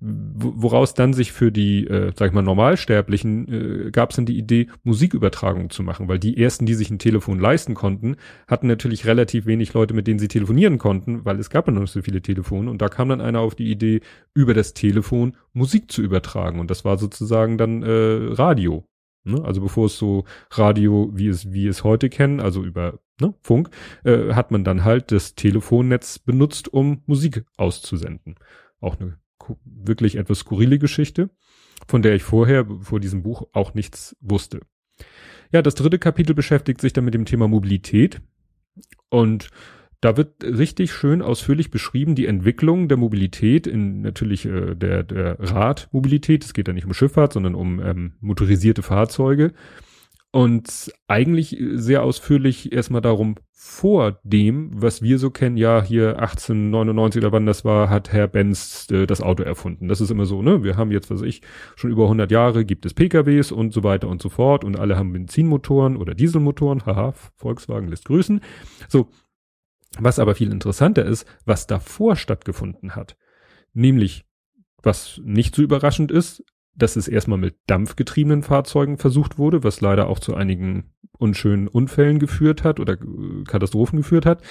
woraus 0.00 0.94
dann 0.94 1.12
sich 1.12 1.32
für 1.32 1.52
die, 1.52 1.86
äh, 1.86 2.12
sag 2.16 2.28
ich 2.28 2.32
mal, 2.32 2.42
Normalsterblichen 2.42 3.86
äh, 3.86 3.90
gab 3.90 4.10
es 4.10 4.16
dann 4.16 4.26
die 4.26 4.38
Idee, 4.38 4.68
Musikübertragung 4.84 5.70
zu 5.70 5.82
machen, 5.82 6.08
weil 6.08 6.18
die 6.18 6.42
ersten, 6.42 6.66
die 6.66 6.74
sich 6.74 6.90
ein 6.90 6.98
Telefon 6.98 7.38
leisten 7.38 7.74
konnten, 7.74 8.16
hatten 8.46 8.66
natürlich 8.66 9.06
relativ 9.06 9.46
wenig 9.46 9.74
Leute, 9.74 9.94
mit 9.94 10.06
denen 10.06 10.18
sie 10.18 10.28
telefonieren 10.28 10.78
konnten, 10.78 11.24
weil 11.24 11.38
es 11.38 11.50
gab 11.50 11.66
ja 11.66 11.72
noch 11.72 11.82
nicht 11.82 11.92
so 11.92 12.02
viele 12.02 12.22
Telefone 12.22 12.70
und 12.70 12.80
da 12.80 12.88
kam 12.88 13.10
dann 13.10 13.20
einer 13.20 13.40
auf 13.40 13.54
die 13.54 13.70
Idee, 13.70 14.00
über 14.34 14.54
das 14.54 14.72
Telefon 14.72 15.36
Musik 15.52 15.90
zu 15.90 16.02
übertragen 16.02 16.60
und 16.60 16.70
das 16.70 16.84
war 16.84 16.96
sozusagen 16.96 17.58
dann 17.58 17.82
äh, 17.82 18.32
Radio. 18.32 18.86
Ne? 19.24 19.42
Also 19.44 19.60
bevor 19.60 19.86
es 19.86 19.98
so 19.98 20.24
Radio, 20.50 21.10
wie 21.12 21.28
es, 21.28 21.52
wie 21.52 21.66
es 21.66 21.84
heute 21.84 22.08
kennen, 22.08 22.40
also 22.40 22.64
über 22.64 22.98
ne, 23.20 23.34
Funk, 23.40 23.70
äh, 24.04 24.34
hat 24.34 24.50
man 24.50 24.64
dann 24.64 24.84
halt 24.84 25.12
das 25.12 25.34
Telefonnetz 25.34 26.18
benutzt, 26.18 26.72
um 26.72 27.02
Musik 27.06 27.44
auszusenden. 27.56 28.36
Auch 28.80 28.98
eine 28.98 29.18
wirklich 29.64 30.16
etwas 30.16 30.40
skurrile 30.40 30.78
Geschichte, 30.78 31.30
von 31.86 32.02
der 32.02 32.14
ich 32.14 32.22
vorher, 32.22 32.66
vor 32.80 33.00
diesem 33.00 33.22
Buch, 33.22 33.48
auch 33.52 33.74
nichts 33.74 34.16
wusste. 34.20 34.60
Ja, 35.52 35.62
das 35.62 35.74
dritte 35.74 35.98
Kapitel 35.98 36.34
beschäftigt 36.34 36.80
sich 36.80 36.92
dann 36.92 37.04
mit 37.04 37.14
dem 37.14 37.24
Thema 37.24 37.48
Mobilität. 37.48 38.20
Und 39.08 39.50
da 40.00 40.16
wird 40.16 40.44
richtig 40.44 40.92
schön 40.92 41.22
ausführlich 41.22 41.70
beschrieben 41.70 42.14
die 42.14 42.26
Entwicklung 42.26 42.88
der 42.88 42.98
Mobilität 42.98 43.66
in 43.66 44.02
natürlich 44.02 44.44
äh, 44.46 44.74
der, 44.74 45.02
der 45.02 45.36
Radmobilität. 45.40 46.44
Es 46.44 46.54
geht 46.54 46.68
da 46.68 46.72
nicht 46.72 46.86
um 46.86 46.94
Schifffahrt, 46.94 47.32
sondern 47.32 47.54
um 47.54 47.80
ähm, 47.80 48.12
motorisierte 48.20 48.82
Fahrzeuge. 48.82 49.52
Und 50.38 50.92
eigentlich 51.08 51.56
sehr 51.72 52.04
ausführlich 52.04 52.70
erstmal 52.72 53.00
darum, 53.00 53.34
vor 53.50 54.20
dem, 54.22 54.70
was 54.72 55.02
wir 55.02 55.18
so 55.18 55.30
kennen, 55.30 55.56
ja, 55.56 55.82
hier 55.82 56.20
1899 56.20 57.20
oder 57.20 57.32
wann 57.32 57.44
das 57.44 57.64
war, 57.64 57.90
hat 57.90 58.12
Herr 58.12 58.28
Benz 58.28 58.86
äh, 58.92 59.08
das 59.08 59.20
Auto 59.20 59.42
erfunden. 59.42 59.88
Das 59.88 60.00
ist 60.00 60.12
immer 60.12 60.26
so, 60.26 60.40
ne? 60.40 60.62
Wir 60.62 60.76
haben 60.76 60.92
jetzt, 60.92 61.10
was 61.10 61.22
ich, 61.22 61.42
schon 61.74 61.90
über 61.90 62.04
100 62.04 62.30
Jahre 62.30 62.64
gibt 62.64 62.86
es 62.86 62.94
PKWs 62.94 63.50
und 63.50 63.72
so 63.72 63.82
weiter 63.82 64.06
und 64.06 64.22
so 64.22 64.28
fort 64.28 64.62
und 64.62 64.78
alle 64.78 64.96
haben 64.96 65.12
Benzinmotoren 65.12 65.96
oder 65.96 66.14
Dieselmotoren. 66.14 66.86
Haha, 66.86 67.14
Volkswagen 67.34 67.88
lässt 67.88 68.04
grüßen. 68.04 68.40
So, 68.86 69.08
was 69.98 70.20
aber 70.20 70.36
viel 70.36 70.52
interessanter 70.52 71.04
ist, 71.04 71.26
was 71.46 71.66
davor 71.66 72.14
stattgefunden 72.14 72.94
hat. 72.94 73.16
Nämlich, 73.72 74.24
was 74.84 75.20
nicht 75.24 75.56
so 75.56 75.62
überraschend 75.62 76.12
ist, 76.12 76.44
dass 76.78 76.96
es 76.96 77.08
erstmal 77.08 77.38
mit 77.38 77.56
dampfgetriebenen 77.66 78.42
Fahrzeugen 78.42 78.98
versucht 78.98 79.38
wurde, 79.38 79.64
was 79.64 79.80
leider 79.80 80.08
auch 80.08 80.20
zu 80.20 80.34
einigen 80.34 80.90
unschönen 81.18 81.68
Unfällen 81.68 82.18
geführt 82.18 82.64
hat 82.64 82.80
oder 82.80 82.94
äh, 82.94 83.44
Katastrophen 83.46 83.98
geführt 83.98 84.24
hat. 84.24 84.42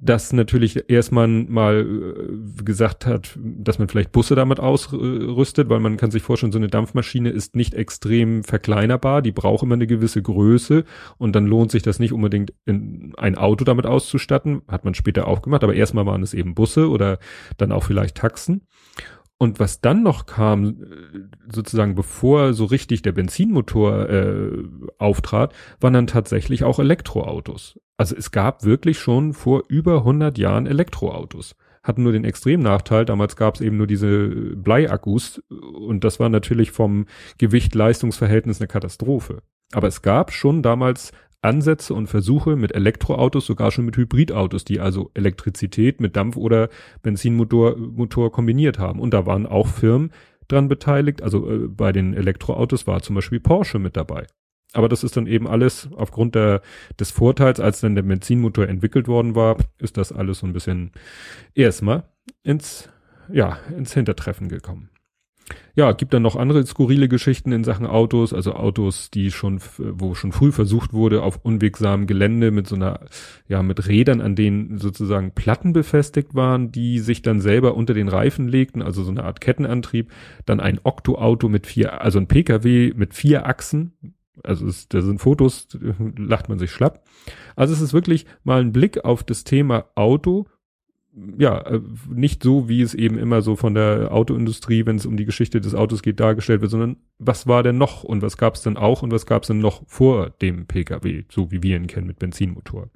Dass 0.00 0.32
natürlich 0.32 0.90
erstmal 0.90 1.28
mal 1.28 1.86
äh, 1.86 2.62
gesagt 2.62 3.06
hat, 3.06 3.38
dass 3.40 3.78
man 3.78 3.88
vielleicht 3.88 4.12
Busse 4.12 4.34
damit 4.34 4.60
ausrüstet, 4.60 5.68
weil 5.68 5.80
man 5.80 5.96
kann 5.96 6.10
sich 6.10 6.22
vorstellen, 6.22 6.52
so 6.52 6.58
eine 6.58 6.68
Dampfmaschine 6.68 7.30
ist 7.30 7.56
nicht 7.56 7.74
extrem 7.74 8.44
verkleinerbar, 8.44 9.22
die 9.22 9.32
braucht 9.32 9.62
immer 9.62 9.74
eine 9.74 9.86
gewisse 9.86 10.20
Größe 10.20 10.84
und 11.16 11.34
dann 11.34 11.46
lohnt 11.46 11.70
sich 11.70 11.82
das 11.82 12.00
nicht 12.00 12.12
unbedingt 12.12 12.52
in 12.66 13.14
ein 13.16 13.36
Auto 13.36 13.64
damit 13.64 13.86
auszustatten, 13.86 14.62
hat 14.68 14.84
man 14.84 14.94
später 14.94 15.26
auch 15.26 15.42
gemacht, 15.42 15.64
aber 15.64 15.74
erstmal 15.74 16.06
waren 16.06 16.22
es 16.22 16.34
eben 16.34 16.54
Busse 16.54 16.90
oder 16.90 17.18
dann 17.56 17.72
auch 17.72 17.84
vielleicht 17.84 18.16
Taxen. 18.16 18.62
Und 19.44 19.60
was 19.60 19.82
dann 19.82 20.02
noch 20.02 20.24
kam, 20.24 20.64
äh, 20.68 21.52
sozusagen 21.52 21.94
bevor 21.94 22.54
so 22.54 22.64
richtig 22.64 23.02
der 23.02 23.12
Benzinmotor 23.12 24.08
äh, 24.08 24.52
auftrat, 24.96 25.52
waren 25.80 25.92
dann 25.92 26.06
tatsächlich 26.06 26.64
auch 26.64 26.78
Elektroautos. 26.78 27.78
Also 27.98 28.16
es 28.16 28.30
gab 28.30 28.64
wirklich 28.64 28.98
schon 28.98 29.34
vor 29.34 29.64
über 29.68 29.98
100 29.98 30.38
Jahren 30.38 30.66
Elektroautos. 30.66 31.56
Hatten 31.82 32.04
nur 32.04 32.12
den 32.12 32.24
Extremnachteil, 32.24 33.04
damals 33.04 33.36
gab 33.36 33.56
es 33.56 33.60
eben 33.60 33.76
nur 33.76 33.86
diese 33.86 34.28
Bleiakkus 34.56 35.42
und 35.50 36.04
das 36.04 36.18
war 36.18 36.30
natürlich 36.30 36.70
vom 36.70 37.04
Gewicht-Leistungsverhältnis 37.36 38.62
eine 38.62 38.68
Katastrophe. 38.68 39.42
Aber 39.74 39.88
es 39.88 40.00
gab 40.00 40.32
schon 40.32 40.62
damals 40.62 41.12
Ansätze 41.44 41.94
und 41.94 42.06
Versuche 42.06 42.56
mit 42.56 42.74
Elektroautos, 42.74 43.46
sogar 43.46 43.70
schon 43.70 43.84
mit 43.84 43.96
Hybridautos, 43.96 44.64
die 44.64 44.80
also 44.80 45.10
Elektrizität 45.14 46.00
mit 46.00 46.16
Dampf- 46.16 46.36
oder 46.36 46.68
Benzinmotor 47.02 47.76
Motor 47.76 48.32
kombiniert 48.32 48.78
haben. 48.78 49.00
Und 49.00 49.12
da 49.12 49.26
waren 49.26 49.46
auch 49.46 49.66
Firmen 49.66 50.10
dran 50.48 50.68
beteiligt. 50.68 51.22
Also 51.22 51.50
äh, 51.50 51.68
bei 51.68 51.92
den 51.92 52.14
Elektroautos 52.14 52.86
war 52.86 53.02
zum 53.02 53.14
Beispiel 53.14 53.40
Porsche 53.40 53.78
mit 53.78 53.96
dabei. 53.96 54.26
Aber 54.72 54.88
das 54.88 55.04
ist 55.04 55.16
dann 55.16 55.26
eben 55.26 55.46
alles 55.46 55.88
aufgrund 55.94 56.34
der, 56.34 56.60
des 56.98 57.10
Vorteils, 57.12 57.60
als 57.60 57.80
dann 57.80 57.94
der 57.94 58.02
Benzinmotor 58.02 58.66
entwickelt 58.66 59.06
worden 59.06 59.36
war, 59.36 59.56
ist 59.78 59.96
das 59.96 60.10
alles 60.10 60.40
so 60.40 60.46
ein 60.46 60.52
bisschen 60.52 60.90
erstmal 61.54 62.04
ins, 62.42 62.88
ja, 63.32 63.58
ins 63.76 63.94
Hintertreffen 63.94 64.48
gekommen. 64.48 64.90
Ja, 65.76 65.92
gibt 65.92 66.14
dann 66.14 66.22
noch 66.22 66.36
andere 66.36 66.64
skurrile 66.64 67.08
Geschichten 67.08 67.52
in 67.52 67.64
Sachen 67.64 67.86
Autos, 67.86 68.32
also 68.32 68.54
Autos, 68.54 69.10
die 69.10 69.30
schon, 69.30 69.60
wo 69.78 70.14
schon 70.14 70.32
früh 70.32 70.52
versucht 70.52 70.92
wurde, 70.92 71.22
auf 71.22 71.40
unwegsamem 71.42 72.06
Gelände 72.06 72.50
mit 72.50 72.66
so 72.66 72.76
einer, 72.76 73.00
ja, 73.48 73.62
mit 73.62 73.86
Rädern, 73.88 74.20
an 74.20 74.36
denen 74.36 74.78
sozusagen 74.78 75.32
Platten 75.32 75.72
befestigt 75.72 76.34
waren, 76.34 76.70
die 76.70 77.00
sich 77.00 77.22
dann 77.22 77.40
selber 77.40 77.74
unter 77.74 77.92
den 77.92 78.08
Reifen 78.08 78.48
legten, 78.48 78.82
also 78.82 79.02
so 79.02 79.10
eine 79.10 79.24
Art 79.24 79.40
Kettenantrieb, 79.40 80.12
dann 80.46 80.60
ein 80.60 80.80
Okto-Auto 80.82 81.48
mit 81.48 81.66
vier, 81.66 82.00
also 82.00 82.18
ein 82.18 82.28
PKW 82.28 82.92
mit 82.94 83.12
vier 83.12 83.46
Achsen, 83.46 83.92
also 84.42 84.66
es, 84.66 84.88
da 84.88 85.00
sind 85.00 85.20
Fotos, 85.20 85.68
lacht 86.16 86.48
man 86.48 86.58
sich 86.58 86.70
schlapp. 86.70 87.04
Also 87.56 87.72
es 87.72 87.80
ist 87.80 87.94
wirklich 87.94 88.26
mal 88.42 88.60
ein 88.60 88.72
Blick 88.72 89.04
auf 89.04 89.22
das 89.22 89.44
Thema 89.44 89.86
Auto, 89.94 90.46
ja, 91.38 91.58
äh, 91.60 91.80
nicht 92.08 92.42
so, 92.42 92.68
wie 92.68 92.82
es 92.82 92.94
eben 92.94 93.18
immer 93.18 93.42
so 93.42 93.56
von 93.56 93.74
der 93.74 94.12
Autoindustrie, 94.12 94.84
wenn 94.86 94.96
es 94.96 95.06
um 95.06 95.16
die 95.16 95.24
Geschichte 95.24 95.60
des 95.60 95.74
Autos 95.74 96.02
geht, 96.02 96.20
dargestellt 96.20 96.60
wird, 96.60 96.70
sondern 96.70 96.96
was 97.18 97.46
war 97.46 97.62
denn 97.62 97.78
noch 97.78 98.04
und 98.04 98.22
was 98.22 98.36
gab 98.36 98.54
es 98.54 98.62
denn 98.62 98.76
auch 98.76 99.02
und 99.02 99.12
was 99.12 99.26
gab 99.26 99.42
es 99.42 99.48
denn 99.48 99.58
noch 99.58 99.82
vor 99.86 100.30
dem 100.30 100.66
Pkw, 100.66 101.24
so 101.30 101.50
wie 101.50 101.62
wir 101.62 101.76
ihn 101.76 101.86
kennen 101.86 102.06
mit 102.06 102.18
Benzinmotor. 102.18 102.90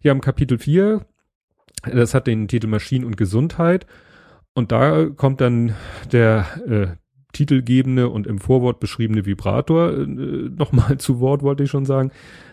Ja, 0.00 0.12
im 0.12 0.20
Kapitel 0.20 0.58
4, 0.58 1.04
das 1.82 2.14
hat 2.14 2.26
den 2.26 2.48
Titel 2.48 2.68
Maschinen 2.68 3.04
und 3.04 3.16
Gesundheit 3.16 3.86
und 4.54 4.70
da 4.70 5.06
kommt 5.06 5.40
dann 5.40 5.74
der 6.12 6.46
äh, 6.66 7.01
titelgebende 7.32 8.08
und 8.08 8.26
im 8.26 8.38
Vorwort 8.38 8.80
beschriebene 8.80 9.26
Vibrator 9.26 9.92
äh, 9.92 10.06
nochmal 10.06 10.96
zu 10.98 11.20
Wort, 11.20 11.42
wollte 11.42 11.64
ich 11.64 11.70
schon 11.70 11.84
sagen. 11.84 12.10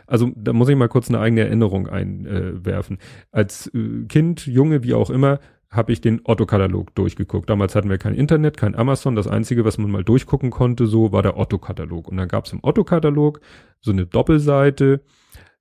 Also 0.08 0.32
da 0.36 0.54
muss 0.54 0.70
ich 0.70 0.76
mal 0.76 0.90
kurz 0.90 1.10
eine 1.10 1.20
eigene 1.20 1.42
Erinnerung 1.42 1.88
einwerfen. 1.88 2.98
Äh, 2.98 3.26
Als 3.32 3.68
äh, 3.74 4.06
Kind, 4.08 4.48
Junge, 4.48 4.84
wie 4.84 4.94
auch 4.94 5.10
immer, 5.10 5.40
habe 5.70 5.92
ich 5.92 6.02
den 6.02 6.22
Otto-Katalog 6.24 6.96
durchgeguckt. 6.96 7.50
Damals 7.50 7.76
hatten 7.76 7.90
wir 7.90 8.00
kein 8.00 8.16
Internet, 8.16 8.58
kein 8.58 8.76
Amazon. 8.76 9.16
Das 9.16 9.28
Einzige, 9.28 9.66
was 9.66 9.78
man 9.78 9.92
mal 9.92 10.04
durchgucken 10.04 10.50
konnte, 10.50 10.88
so 10.88 11.12
war 11.12 11.22
der 11.22 11.38
Otto-Katalog. 11.38 12.08
Und 12.08 12.18
dann 12.18 12.28
gab 12.28 12.46
es 12.46 12.54
im 12.54 12.60
Otto-Katalog 12.64 13.40
so 13.80 13.92
eine 13.92 14.08
Doppelseite. 14.08 15.02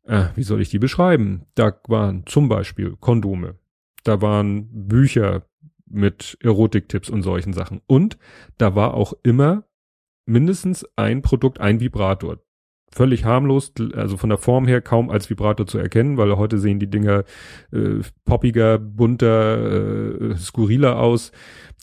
Äh, 0.05 0.25
wie 0.35 0.43
soll 0.43 0.63
ich 0.63 0.71
die 0.71 0.79
beschreiben? 0.79 1.43
Da 1.55 1.75
waren 1.89 2.25
zum 2.25 2.49
Beispiel 2.49 2.97
Kondome. 2.99 3.57
Da 4.05 4.23
waren 4.23 4.69
Bücher 4.89 5.43
mit 5.91 6.39
Erotiktipps 6.43 7.11
und 7.11 7.23
solchen 7.23 7.53
Sachen. 7.53 7.81
Und 7.87 8.19
da 8.57 8.75
war 8.75 8.95
auch 8.95 9.15
immer 9.23 9.65
mindestens 10.27 10.87
ein 10.97 11.23
Produkt, 11.23 11.61
ein 11.61 11.81
Vibrator 11.81 12.39
völlig 12.91 13.25
harmlos, 13.25 13.73
also 13.95 14.17
von 14.17 14.31
der 14.31 14.39
Form 14.39 14.67
her 14.67 14.81
kaum 14.81 15.11
als 15.11 15.29
Vibrator 15.29 15.67
zu 15.67 15.79
erkennen, 15.79 16.17
weil 16.17 16.37
heute 16.37 16.59
sehen 16.59 16.79
die 16.79 16.91
Dinger 16.91 17.25
äh, 17.73 18.01
poppiger, 18.25 18.79
bunter, 18.79 20.31
äh, 20.33 20.37
skurriler 20.37 20.99
aus 20.99 21.33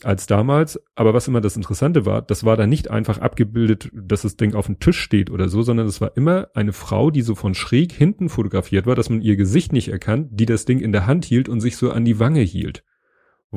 als 0.02 0.26
damals. 0.26 0.80
Aber 0.94 1.14
was 1.14 1.28
immer 1.28 1.40
das 1.40 1.56
Interessante 1.56 2.06
war, 2.06 2.22
das 2.22 2.44
war 2.44 2.56
da 2.56 2.66
nicht 2.66 2.90
einfach 2.90 3.18
abgebildet, 3.18 3.90
dass 3.94 4.22
das 4.22 4.36
Ding 4.36 4.54
auf 4.54 4.66
dem 4.66 4.80
Tisch 4.80 4.98
steht 4.98 5.30
oder 5.30 5.48
so, 5.48 5.62
sondern 5.62 5.86
es 5.86 6.00
war 6.00 6.16
immer 6.16 6.48
eine 6.54 6.72
Frau, 6.72 7.10
die 7.10 7.22
so 7.22 7.34
von 7.34 7.54
schräg 7.54 7.92
hinten 7.92 8.28
fotografiert 8.28 8.86
war, 8.86 8.94
dass 8.94 9.10
man 9.10 9.22
ihr 9.22 9.36
Gesicht 9.36 9.72
nicht 9.72 9.88
erkannt, 9.88 10.28
die 10.32 10.46
das 10.46 10.64
Ding 10.64 10.80
in 10.80 10.92
der 10.92 11.06
Hand 11.06 11.24
hielt 11.24 11.48
und 11.48 11.60
sich 11.60 11.76
so 11.76 11.90
an 11.90 12.04
die 12.04 12.18
Wange 12.18 12.40
hielt. 12.40 12.84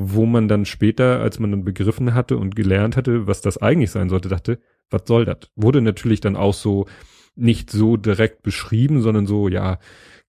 Wo 0.02 0.26
man 0.26 0.48
dann 0.48 0.66
später, 0.66 1.20
als 1.20 1.40
man 1.40 1.52
dann 1.52 1.64
begriffen 1.64 2.14
hatte 2.14 2.38
und 2.38 2.56
gelernt 2.56 2.96
hatte, 2.96 3.28
was 3.28 3.42
das 3.42 3.58
eigentlich 3.58 3.92
sein 3.92 4.10
sollte, 4.10 4.30
dachte, 4.30 4.60
was 4.90 5.04
soll 5.06 5.26
das? 5.26 5.52
Wurde 5.56 5.82
natürlich 5.82 6.22
dann 6.22 6.36
auch 6.36 6.54
so 6.54 6.88
nicht 7.36 7.70
so 7.70 7.98
direkt 7.98 8.44
beschrieben, 8.44 9.02
sondern 9.02 9.26
so, 9.26 9.48
ja, 9.48 9.80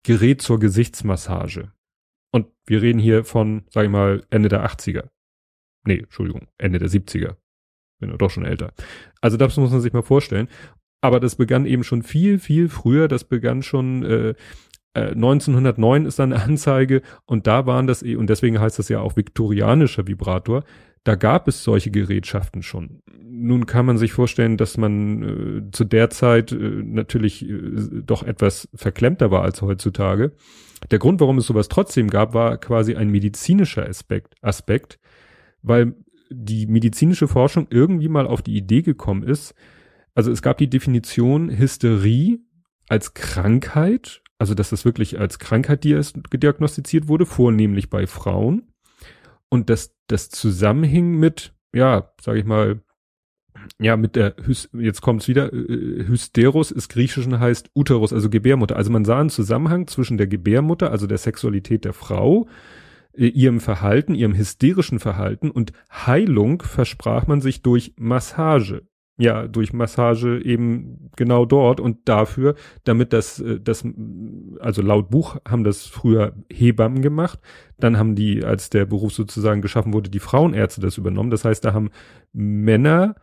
Gerät 0.03 0.41
zur 0.41 0.59
Gesichtsmassage. 0.59 1.73
Und 2.33 2.47
wir 2.67 2.81
reden 2.81 2.99
hier 2.99 3.25
von, 3.25 3.65
sag 3.71 3.85
ich 3.85 3.91
mal, 3.91 4.25
Ende 4.31 4.49
der 4.49 4.65
80er. 4.65 5.09
Nee, 5.85 5.99
Entschuldigung, 5.99 6.49
Ende 6.59 6.79
der 6.79 6.89
70er. 6.89 7.37
Bin 7.99 8.17
doch 8.17 8.31
schon 8.31 8.47
älter. 8.47 8.73
Also 9.21 9.37
das 9.37 9.57
muss 9.57 9.71
man 9.71 9.81
sich 9.81 9.93
mal 9.93 10.03
vorstellen. 10.03 10.49
Aber 11.03 11.21
das 11.21 11.37
begann 11.37 11.67
eben 11.67 11.85
schon 11.85 12.03
viel, 12.03 12.39
viel 12.39 12.69
früher. 12.69 13.09
Das 13.09 13.25
begann 13.25 13.63
schon 13.63 14.05
äh, 14.05 14.35
1909 14.95 16.05
äh, 16.05 16.09
ist 16.09 16.19
dann 16.19 16.33
eine 16.33 16.43
Anzeige 16.43 17.03
und 17.27 17.47
da 17.47 17.67
waren 17.67 17.87
das 17.87 18.03
eh, 18.03 18.17
und 18.17 18.29
deswegen 18.29 18.61
heißt 18.61 18.79
das 18.79 18.89
ja 18.89 19.01
auch 19.01 19.17
viktorianischer 19.17 20.07
Vibrator. 20.07 20.65
Da 21.05 21.15
gab 21.15 21.49
es 21.49 21.65
solche 21.65 21.91
Gerätschaften 21.91 22.63
schon. 22.63 23.01
Nun 23.23 23.65
kann 23.65 23.87
man 23.87 23.97
sich 23.97 24.13
vorstellen, 24.13 24.59
dass 24.59 24.77
man 24.77 25.23
äh, 25.23 25.71
zu 25.71 25.85
der 25.85 26.11
Zeit 26.11 26.53
äh, 26.53 26.57
natürlich 26.57 27.49
äh, 27.49 28.03
doch 28.05 28.23
etwas 28.23 28.69
verklemmter 28.75 29.31
war 29.31 29.43
als 29.43 29.63
heutzutage. 29.63 30.33
Der 30.91 30.99
Grund, 30.99 31.21
warum 31.21 31.39
es 31.39 31.47
sowas 31.47 31.69
trotzdem 31.69 32.09
gab, 32.09 32.35
war 32.35 32.59
quasi 32.59 32.97
ein 32.97 33.09
medizinischer 33.09 33.89
Aspekt, 33.89 34.35
Aspekt, 34.43 34.99
weil 35.63 35.95
die 36.31 36.67
medizinische 36.67 37.29
Forschung 37.29 37.67
irgendwie 37.71 38.09
mal 38.09 38.27
auf 38.27 38.43
die 38.43 38.57
Idee 38.57 38.83
gekommen 38.83 39.23
ist. 39.23 39.55
Also 40.15 40.31
es 40.31 40.43
gab 40.43 40.59
die 40.59 40.71
Definition 40.71 41.51
Hysterie 41.51 42.41
als 42.89 43.15
Krankheit, 43.15 44.23
also 44.41 44.55
dass 44.55 44.71
das 44.71 44.87
wirklich 44.87 45.21
als 45.21 45.39
Krankheit 45.39 45.85
diagnostiziert 45.85 47.09
wurde, 47.09 47.27
vornehmlich 47.27 47.91
bei 47.91 48.07
Frauen. 48.07 48.73
Und 49.51 49.69
dass 49.69 49.95
das 50.07 50.31
zusammenhing 50.31 51.19
mit, 51.19 51.53
ja, 51.75 52.11
sag 52.23 52.37
ich 52.37 52.47
mal, 52.47 52.81
ja, 53.79 53.99
mit 53.99 54.17
der, 54.17 54.37
jetzt 54.73 55.03
kommt's 55.03 55.29
wieder, 55.29 55.53
äh, 55.53 56.07
Hysteros 56.07 56.71
ist 56.71 56.89
griechischen 56.89 57.39
heißt 57.39 57.71
Uterus, 57.75 58.15
also 58.15 58.31
Gebärmutter. 58.31 58.77
Also 58.77 58.91
man 58.91 59.05
sah 59.05 59.21
einen 59.21 59.29
Zusammenhang 59.29 59.87
zwischen 59.89 60.17
der 60.17 60.27
Gebärmutter, 60.27 60.91
also 60.91 61.07
der 61.07 61.19
Sexualität 61.19 61.85
der 61.85 61.93
Frau, 61.93 62.49
äh, 63.13 63.27
ihrem 63.27 63.61
Verhalten, 63.61 64.15
ihrem 64.15 64.35
hysterischen 64.35 65.01
Verhalten 65.01 65.51
und 65.51 65.73
Heilung 65.93 66.63
versprach 66.63 67.27
man 67.27 67.43
sich 67.43 67.61
durch 67.61 67.93
Massage. 67.99 68.87
Ja, 69.21 69.47
durch 69.47 69.75
Massage 69.75 70.41
eben 70.43 71.11
genau 71.15 71.45
dort 71.45 71.79
und 71.79 72.09
dafür, 72.09 72.55
damit 72.85 73.13
das, 73.13 73.39
äh, 73.39 73.61
das, 73.61 73.85
also 74.61 74.81
laut 74.81 75.11
Buch 75.11 75.37
haben 75.47 75.63
das 75.63 75.85
früher 75.87 76.33
Hebammen 76.51 77.03
gemacht, 77.03 77.39
dann 77.79 77.99
haben 77.99 78.15
die, 78.15 78.43
als 78.45 78.71
der 78.71 78.87
Beruf 78.87 79.13
sozusagen 79.13 79.61
geschaffen 79.61 79.93
wurde, 79.93 80.09
die 80.09 80.21
Frauenärzte 80.21 80.81
das 80.81 80.97
übernommen. 80.97 81.31
Das 81.31 81.45
heißt, 81.45 81.63
da 81.65 81.75
haben 81.75 81.91
Männer 82.33 83.15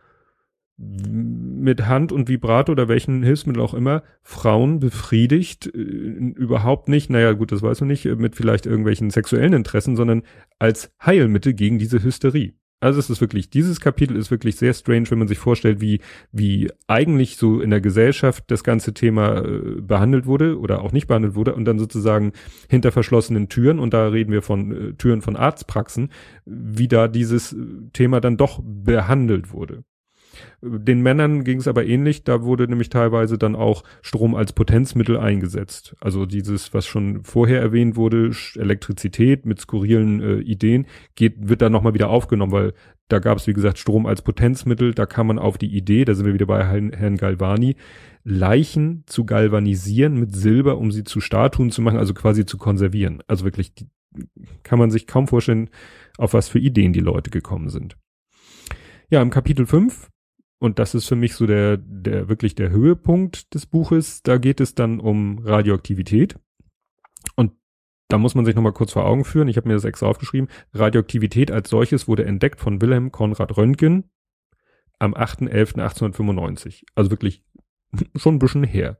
mit 0.78 1.86
Hand 1.86 2.12
und 2.12 2.28
Vibrato 2.28 2.70
oder 2.70 2.86
welchen 2.86 3.24
Hilfsmittel 3.24 3.60
auch 3.60 3.74
immer 3.74 4.04
Frauen 4.22 4.78
befriedigt, 4.78 5.66
äh, 5.66 5.78
überhaupt 5.78 6.88
nicht, 6.88 7.10
naja 7.10 7.32
gut, 7.32 7.50
das 7.50 7.62
weiß 7.62 7.80
man 7.80 7.88
nicht, 7.88 8.04
mit 8.04 8.36
vielleicht 8.36 8.66
irgendwelchen 8.66 9.10
sexuellen 9.10 9.52
Interessen, 9.52 9.96
sondern 9.96 10.22
als 10.60 10.94
Heilmittel 11.04 11.54
gegen 11.54 11.80
diese 11.80 12.04
Hysterie. 12.04 12.54
Also 12.80 13.00
es 13.00 13.10
ist 13.10 13.20
wirklich, 13.20 13.50
dieses 13.50 13.80
Kapitel 13.80 14.16
ist 14.16 14.30
wirklich 14.30 14.54
sehr 14.56 14.72
strange, 14.72 15.10
wenn 15.10 15.18
man 15.18 15.26
sich 15.26 15.38
vorstellt, 15.38 15.80
wie, 15.80 16.00
wie 16.30 16.70
eigentlich 16.86 17.36
so 17.36 17.60
in 17.60 17.70
der 17.70 17.80
Gesellschaft 17.80 18.44
das 18.48 18.62
ganze 18.62 18.94
Thema 18.94 19.44
äh, 19.44 19.80
behandelt 19.80 20.26
wurde 20.26 20.58
oder 20.58 20.82
auch 20.82 20.92
nicht 20.92 21.08
behandelt 21.08 21.34
wurde 21.34 21.56
und 21.56 21.64
dann 21.64 21.80
sozusagen 21.80 22.32
hinter 22.68 22.92
verschlossenen 22.92 23.48
Türen, 23.48 23.80
und 23.80 23.94
da 23.94 24.06
reden 24.08 24.30
wir 24.30 24.42
von 24.42 24.90
äh, 24.90 24.92
Türen 24.94 25.22
von 25.22 25.34
Arztpraxen, 25.34 26.12
wie 26.44 26.86
da 26.86 27.08
dieses 27.08 27.56
Thema 27.92 28.20
dann 28.20 28.36
doch 28.36 28.60
behandelt 28.62 29.52
wurde. 29.52 29.82
Den 30.60 31.02
Männern 31.02 31.44
ging 31.44 31.58
es 31.58 31.68
aber 31.68 31.86
ähnlich, 31.86 32.24
da 32.24 32.42
wurde 32.42 32.66
nämlich 32.66 32.88
teilweise 32.88 33.38
dann 33.38 33.54
auch 33.54 33.84
Strom 34.02 34.34
als 34.34 34.52
Potenzmittel 34.52 35.16
eingesetzt. 35.16 35.94
Also 36.00 36.26
dieses, 36.26 36.74
was 36.74 36.84
schon 36.84 37.22
vorher 37.22 37.60
erwähnt 37.60 37.94
wurde, 37.94 38.32
Elektrizität 38.56 39.46
mit 39.46 39.60
skurrilen 39.60 40.20
äh, 40.20 40.38
Ideen, 40.40 40.86
geht, 41.14 41.48
wird 41.48 41.62
dann 41.62 41.70
nochmal 41.70 41.94
wieder 41.94 42.10
aufgenommen, 42.10 42.50
weil 42.50 42.74
da 43.06 43.20
gab 43.20 43.38
es, 43.38 43.46
wie 43.46 43.52
gesagt, 43.52 43.78
Strom 43.78 44.04
als 44.04 44.22
Potenzmittel, 44.22 44.94
da 44.94 45.06
kam 45.06 45.28
man 45.28 45.38
auf 45.38 45.58
die 45.58 45.74
Idee, 45.74 46.04
da 46.04 46.14
sind 46.14 46.26
wir 46.26 46.34
wieder 46.34 46.46
bei 46.46 46.64
Herrn, 46.64 46.92
Herrn 46.92 47.16
Galvani, 47.16 47.76
Leichen 48.24 49.04
zu 49.06 49.24
galvanisieren 49.24 50.18
mit 50.18 50.34
Silber, 50.34 50.76
um 50.76 50.90
sie 50.90 51.04
zu 51.04 51.20
Statuen 51.20 51.70
zu 51.70 51.82
machen, 51.82 51.98
also 51.98 52.14
quasi 52.14 52.44
zu 52.44 52.58
konservieren. 52.58 53.22
Also 53.28 53.44
wirklich, 53.44 53.74
die, 53.74 53.86
kann 54.64 54.80
man 54.80 54.90
sich 54.90 55.06
kaum 55.06 55.28
vorstellen, 55.28 55.70
auf 56.18 56.34
was 56.34 56.48
für 56.48 56.58
Ideen 56.58 56.92
die 56.92 57.00
Leute 57.00 57.30
gekommen 57.30 57.70
sind. 57.70 57.96
Ja, 59.08 59.22
im 59.22 59.30
Kapitel 59.30 59.64
5 59.64 60.08
und 60.58 60.78
das 60.78 60.94
ist 60.94 61.06
für 61.06 61.16
mich 61.16 61.34
so 61.34 61.46
der, 61.46 61.76
der 61.76 62.28
wirklich 62.28 62.54
der 62.54 62.70
Höhepunkt 62.70 63.54
des 63.54 63.66
Buches. 63.66 64.22
Da 64.22 64.38
geht 64.38 64.60
es 64.60 64.74
dann 64.74 64.98
um 64.98 65.38
Radioaktivität. 65.38 66.38
Und 67.36 67.52
da 68.08 68.18
muss 68.18 68.34
man 68.34 68.44
sich 68.44 68.56
nochmal 68.56 68.72
kurz 68.72 68.92
vor 68.92 69.04
Augen 69.04 69.24
führen. 69.24 69.48
Ich 69.48 69.56
habe 69.56 69.68
mir 69.68 69.74
das 69.74 69.84
extra 69.84 70.06
aufgeschrieben. 70.06 70.48
Radioaktivität 70.72 71.52
als 71.52 71.70
solches 71.70 72.08
wurde 72.08 72.24
entdeckt 72.24 72.60
von 72.60 72.80
Wilhelm 72.80 73.12
Konrad 73.12 73.56
Röntgen 73.56 74.10
am 74.98 75.14
8.11.1895. 75.14 76.84
Also 76.96 77.10
wirklich 77.10 77.44
schon 78.16 78.36
ein 78.36 78.40
bisschen 78.40 78.64
her. 78.64 78.98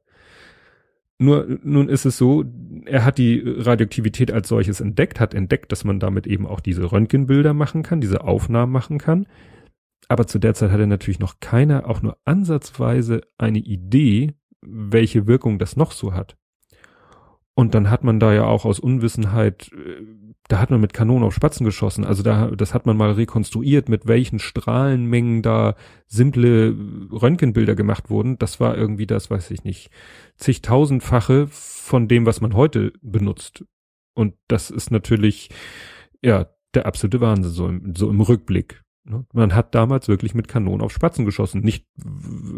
Nur, 1.20 1.58
nun 1.64 1.88
ist 1.88 2.04
es 2.04 2.16
so, 2.16 2.44
er 2.84 3.04
hat 3.04 3.18
die 3.18 3.42
Radioaktivität 3.44 4.30
als 4.30 4.46
solches 4.46 4.80
entdeckt, 4.80 5.18
hat 5.18 5.34
entdeckt, 5.34 5.72
dass 5.72 5.82
man 5.82 5.98
damit 5.98 6.28
eben 6.28 6.46
auch 6.46 6.60
diese 6.60 6.92
Röntgenbilder 6.92 7.54
machen 7.54 7.82
kann, 7.82 8.00
diese 8.00 8.22
Aufnahmen 8.22 8.70
machen 8.70 8.98
kann. 8.98 9.26
Aber 10.06 10.26
zu 10.26 10.38
der 10.38 10.54
Zeit 10.54 10.70
hatte 10.70 10.86
natürlich 10.86 11.18
noch 11.18 11.40
keiner 11.40 11.88
auch 11.88 12.00
nur 12.02 12.16
ansatzweise 12.24 13.22
eine 13.36 13.58
Idee, 13.58 14.34
welche 14.60 15.26
Wirkung 15.26 15.58
das 15.58 15.76
noch 15.76 15.92
so 15.92 16.14
hat. 16.14 16.36
Und 17.58 17.74
dann 17.74 17.90
hat 17.90 18.04
man 18.04 18.20
da 18.20 18.32
ja 18.32 18.44
auch 18.44 18.64
aus 18.64 18.78
Unwissenheit, 18.78 19.72
äh, 19.72 20.00
da 20.46 20.60
hat 20.60 20.70
man 20.70 20.80
mit 20.80 20.94
Kanonen 20.94 21.24
auf 21.24 21.34
Spatzen 21.34 21.64
geschossen. 21.64 22.04
Also 22.04 22.22
da, 22.22 22.52
das 22.52 22.72
hat 22.72 22.86
man 22.86 22.96
mal 22.96 23.10
rekonstruiert, 23.10 23.88
mit 23.88 24.06
welchen 24.06 24.38
Strahlenmengen 24.38 25.42
da 25.42 25.74
simple 26.06 26.76
Röntgenbilder 27.10 27.74
gemacht 27.74 28.10
wurden. 28.10 28.38
Das 28.38 28.60
war 28.60 28.76
irgendwie 28.76 29.08
das, 29.08 29.28
weiß 29.28 29.50
ich 29.50 29.64
nicht, 29.64 29.90
zigtausendfache 30.36 31.48
von 31.50 32.06
dem, 32.06 32.26
was 32.26 32.40
man 32.40 32.54
heute 32.54 32.92
benutzt. 33.02 33.64
Und 34.14 34.34
das 34.46 34.70
ist 34.70 34.92
natürlich, 34.92 35.50
ja, 36.22 36.46
der 36.74 36.86
absolute 36.86 37.20
Wahnsinn, 37.20 37.52
so 37.52 37.66
im, 37.66 37.94
so 37.96 38.08
im 38.08 38.20
Rückblick. 38.20 38.84
Ne? 39.08 39.24
Man 39.32 39.54
hat 39.54 39.74
damals 39.74 40.08
wirklich 40.08 40.34
mit 40.34 40.48
Kanonen 40.48 40.82
auf 40.82 40.92
Spatzen 40.92 41.24
geschossen. 41.24 41.60
Nicht 41.60 41.86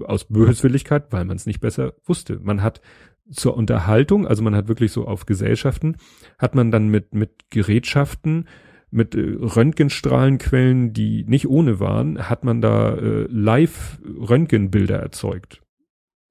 aus 0.05 0.25
Böswilligkeit, 0.25 1.13
weil 1.13 1.25
man 1.25 1.37
es 1.37 1.47
nicht 1.47 1.61
besser 1.61 1.95
wusste. 2.05 2.41
Man 2.43 2.63
hat 2.63 2.81
zur 3.31 3.57
Unterhaltung, 3.57 4.27
also 4.27 4.43
man 4.43 4.57
hat 4.57 4.69
wirklich 4.69 4.93
so 4.93 5.07
auf 5.07 5.27
Gesellschaften, 5.27 5.97
hat 6.39 6.55
man 6.55 6.71
dann 6.71 6.89
mit, 6.89 7.15
mit 7.15 7.51
Gerätschaften, 7.51 8.49
mit 8.91 9.15
äh, 9.15 9.37
Röntgenstrahlenquellen, 9.39 10.93
die 10.93 11.25
nicht 11.25 11.49
ohne 11.49 11.79
waren, 11.79 12.29
hat 12.29 12.45
man 12.45 12.61
da 12.61 12.95
äh, 12.95 13.27
Live-Röntgenbilder 13.31 14.99
erzeugt. 14.99 15.63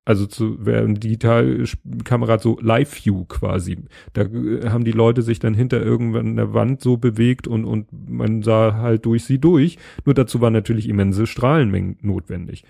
Also 0.09 0.25
zu 0.25 0.57
während 0.65 1.03
Digitalkamera 1.03 2.39
so 2.39 2.57
Live-View 2.59 3.25
quasi. 3.25 3.77
Da 4.13 4.23
äh, 4.23 4.67
haben 4.69 4.83
die 4.83 4.91
Leute 4.91 5.21
sich 5.21 5.37
dann 5.37 5.53
hinter 5.53 5.83
irgendwann 5.83 6.35
der 6.35 6.51
Wand 6.51 6.81
so 6.81 6.97
bewegt 6.97 7.47
und, 7.47 7.63
und 7.63 7.85
man 8.09 8.41
sah 8.41 8.73
halt 8.73 9.05
durch 9.05 9.23
sie 9.23 9.37
durch. 9.37 9.77
Nur 10.05 10.15
dazu 10.15 10.41
waren 10.41 10.53
natürlich 10.53 10.89
immense 10.89 11.27
Strahlenmengen 11.27 11.97
notwendig. 12.01 12.63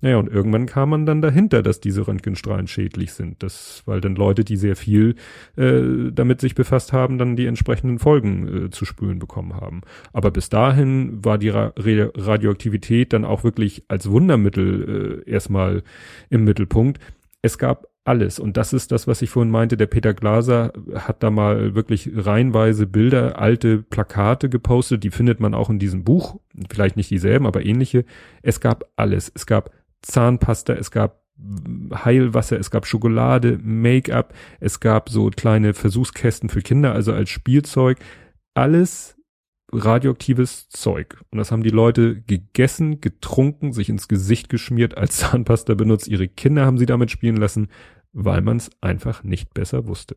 Naja, 0.00 0.16
und 0.18 0.28
irgendwann 0.28 0.66
kam 0.66 0.90
man 0.90 1.06
dann 1.06 1.20
dahinter, 1.22 1.60
dass 1.62 1.80
diese 1.80 2.06
Röntgenstrahlen 2.06 2.68
schädlich 2.68 3.12
sind. 3.12 3.42
Das, 3.42 3.82
weil 3.84 4.00
dann 4.00 4.14
Leute, 4.14 4.44
die 4.44 4.56
sehr 4.56 4.76
viel 4.76 5.16
äh, 5.56 6.12
damit 6.12 6.40
sich 6.40 6.54
befasst 6.54 6.92
haben, 6.92 7.18
dann 7.18 7.34
die 7.34 7.46
entsprechenden 7.46 7.98
Folgen 7.98 8.66
äh, 8.66 8.70
zu 8.70 8.84
spüren 8.84 9.18
bekommen 9.18 9.54
haben. 9.54 9.80
Aber 10.12 10.30
bis 10.30 10.50
dahin 10.50 11.24
war 11.24 11.36
die 11.36 11.48
Ra 11.48 11.72
Radioaktivität 11.76 13.12
dann 13.12 13.24
auch 13.24 13.42
wirklich 13.42 13.84
als 13.88 14.08
Wundermittel 14.08 15.24
äh, 15.26 15.30
erstmal 15.30 15.82
im 16.30 16.44
Mittelpunkt. 16.44 17.00
Es 17.42 17.58
gab 17.58 17.88
alles. 18.08 18.38
Und 18.38 18.56
das 18.56 18.72
ist 18.72 18.90
das, 18.90 19.06
was 19.06 19.20
ich 19.20 19.30
vorhin 19.30 19.50
meinte. 19.50 19.76
Der 19.76 19.86
Peter 19.86 20.14
Glaser 20.14 20.72
hat 20.94 21.22
da 21.22 21.30
mal 21.30 21.74
wirklich 21.74 22.10
reihenweise 22.14 22.86
Bilder, 22.86 23.38
alte 23.38 23.82
Plakate 23.82 24.48
gepostet. 24.48 25.04
Die 25.04 25.10
findet 25.10 25.40
man 25.40 25.54
auch 25.54 25.68
in 25.68 25.78
diesem 25.78 26.04
Buch. 26.04 26.40
Vielleicht 26.70 26.96
nicht 26.96 27.10
dieselben, 27.10 27.46
aber 27.46 27.66
ähnliche. 27.66 28.04
Es 28.42 28.60
gab 28.60 28.88
alles. 28.96 29.30
Es 29.34 29.44
gab 29.44 29.72
Zahnpasta, 30.02 30.74
es 30.74 30.90
gab 30.90 31.22
Heilwasser, 32.04 32.58
es 32.58 32.70
gab 32.70 32.86
Schokolade, 32.86 33.58
Make-up, 33.62 34.34
es 34.60 34.80
gab 34.80 35.08
so 35.08 35.30
kleine 35.30 35.72
Versuchskästen 35.74 36.48
für 36.48 36.62
Kinder, 36.62 36.92
also 36.92 37.12
als 37.12 37.30
Spielzeug. 37.30 37.98
Alles 38.54 39.16
radioaktives 39.72 40.68
Zeug. 40.68 41.20
Und 41.30 41.38
das 41.38 41.52
haben 41.52 41.62
die 41.62 41.70
Leute 41.70 42.22
gegessen, 42.22 43.00
getrunken, 43.00 43.72
sich 43.72 43.88
ins 43.88 44.08
Gesicht 44.08 44.48
geschmiert, 44.48 44.96
als 44.96 45.16
Zahnpasta 45.18 45.74
benutzt. 45.74 46.08
Ihre 46.08 46.28
Kinder 46.28 46.66
haben 46.66 46.78
sie 46.78 46.86
damit 46.86 47.10
spielen 47.10 47.36
lassen, 47.36 47.68
weil 48.12 48.40
man 48.40 48.56
es 48.56 48.70
einfach 48.80 49.22
nicht 49.22 49.54
besser 49.54 49.86
wusste. 49.86 50.16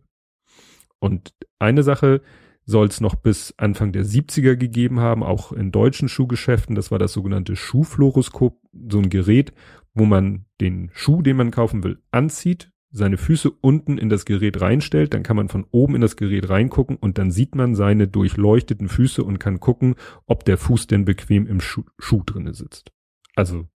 Und 0.99 1.33
eine 1.59 1.83
Sache 1.83 2.21
soll 2.71 2.87
es 2.87 3.01
noch 3.01 3.15
bis 3.15 3.53
Anfang 3.57 3.91
der 3.91 4.05
70er 4.05 4.55
gegeben 4.55 4.99
haben, 4.99 5.21
auch 5.23 5.51
in 5.51 5.71
deutschen 5.71 6.09
Schuhgeschäften. 6.09 6.75
Das 6.75 6.89
war 6.89 6.97
das 6.97 7.13
sogenannte 7.13 7.55
Schuhfluoroskop, 7.55 8.57
so 8.89 8.97
ein 8.97 9.09
Gerät, 9.09 9.53
wo 9.93 10.05
man 10.05 10.45
den 10.59 10.89
Schuh, 10.93 11.21
den 11.21 11.37
man 11.37 11.51
kaufen 11.51 11.83
will, 11.83 11.99
anzieht, 12.09 12.71
seine 12.91 13.17
Füße 13.17 13.49
unten 13.49 13.97
in 13.97 14.09
das 14.09 14.25
Gerät 14.25 14.59
reinstellt, 14.59 15.13
dann 15.13 15.23
kann 15.23 15.37
man 15.37 15.47
von 15.47 15.65
oben 15.71 15.95
in 15.95 16.01
das 16.01 16.17
Gerät 16.17 16.49
reingucken 16.49 16.97
und 16.97 17.17
dann 17.17 17.31
sieht 17.31 17.55
man 17.55 17.73
seine 17.75 18.07
durchleuchteten 18.07 18.89
Füße 18.89 19.23
und 19.23 19.39
kann 19.39 19.59
gucken, 19.59 19.95
ob 20.25 20.43
der 20.43 20.57
Fuß 20.57 20.87
denn 20.87 21.05
bequem 21.05 21.47
im 21.47 21.61
Schuh, 21.61 21.83
Schuh 21.99 22.23
drinne 22.25 22.53
sitzt. 22.53 22.91
Also 23.35 23.67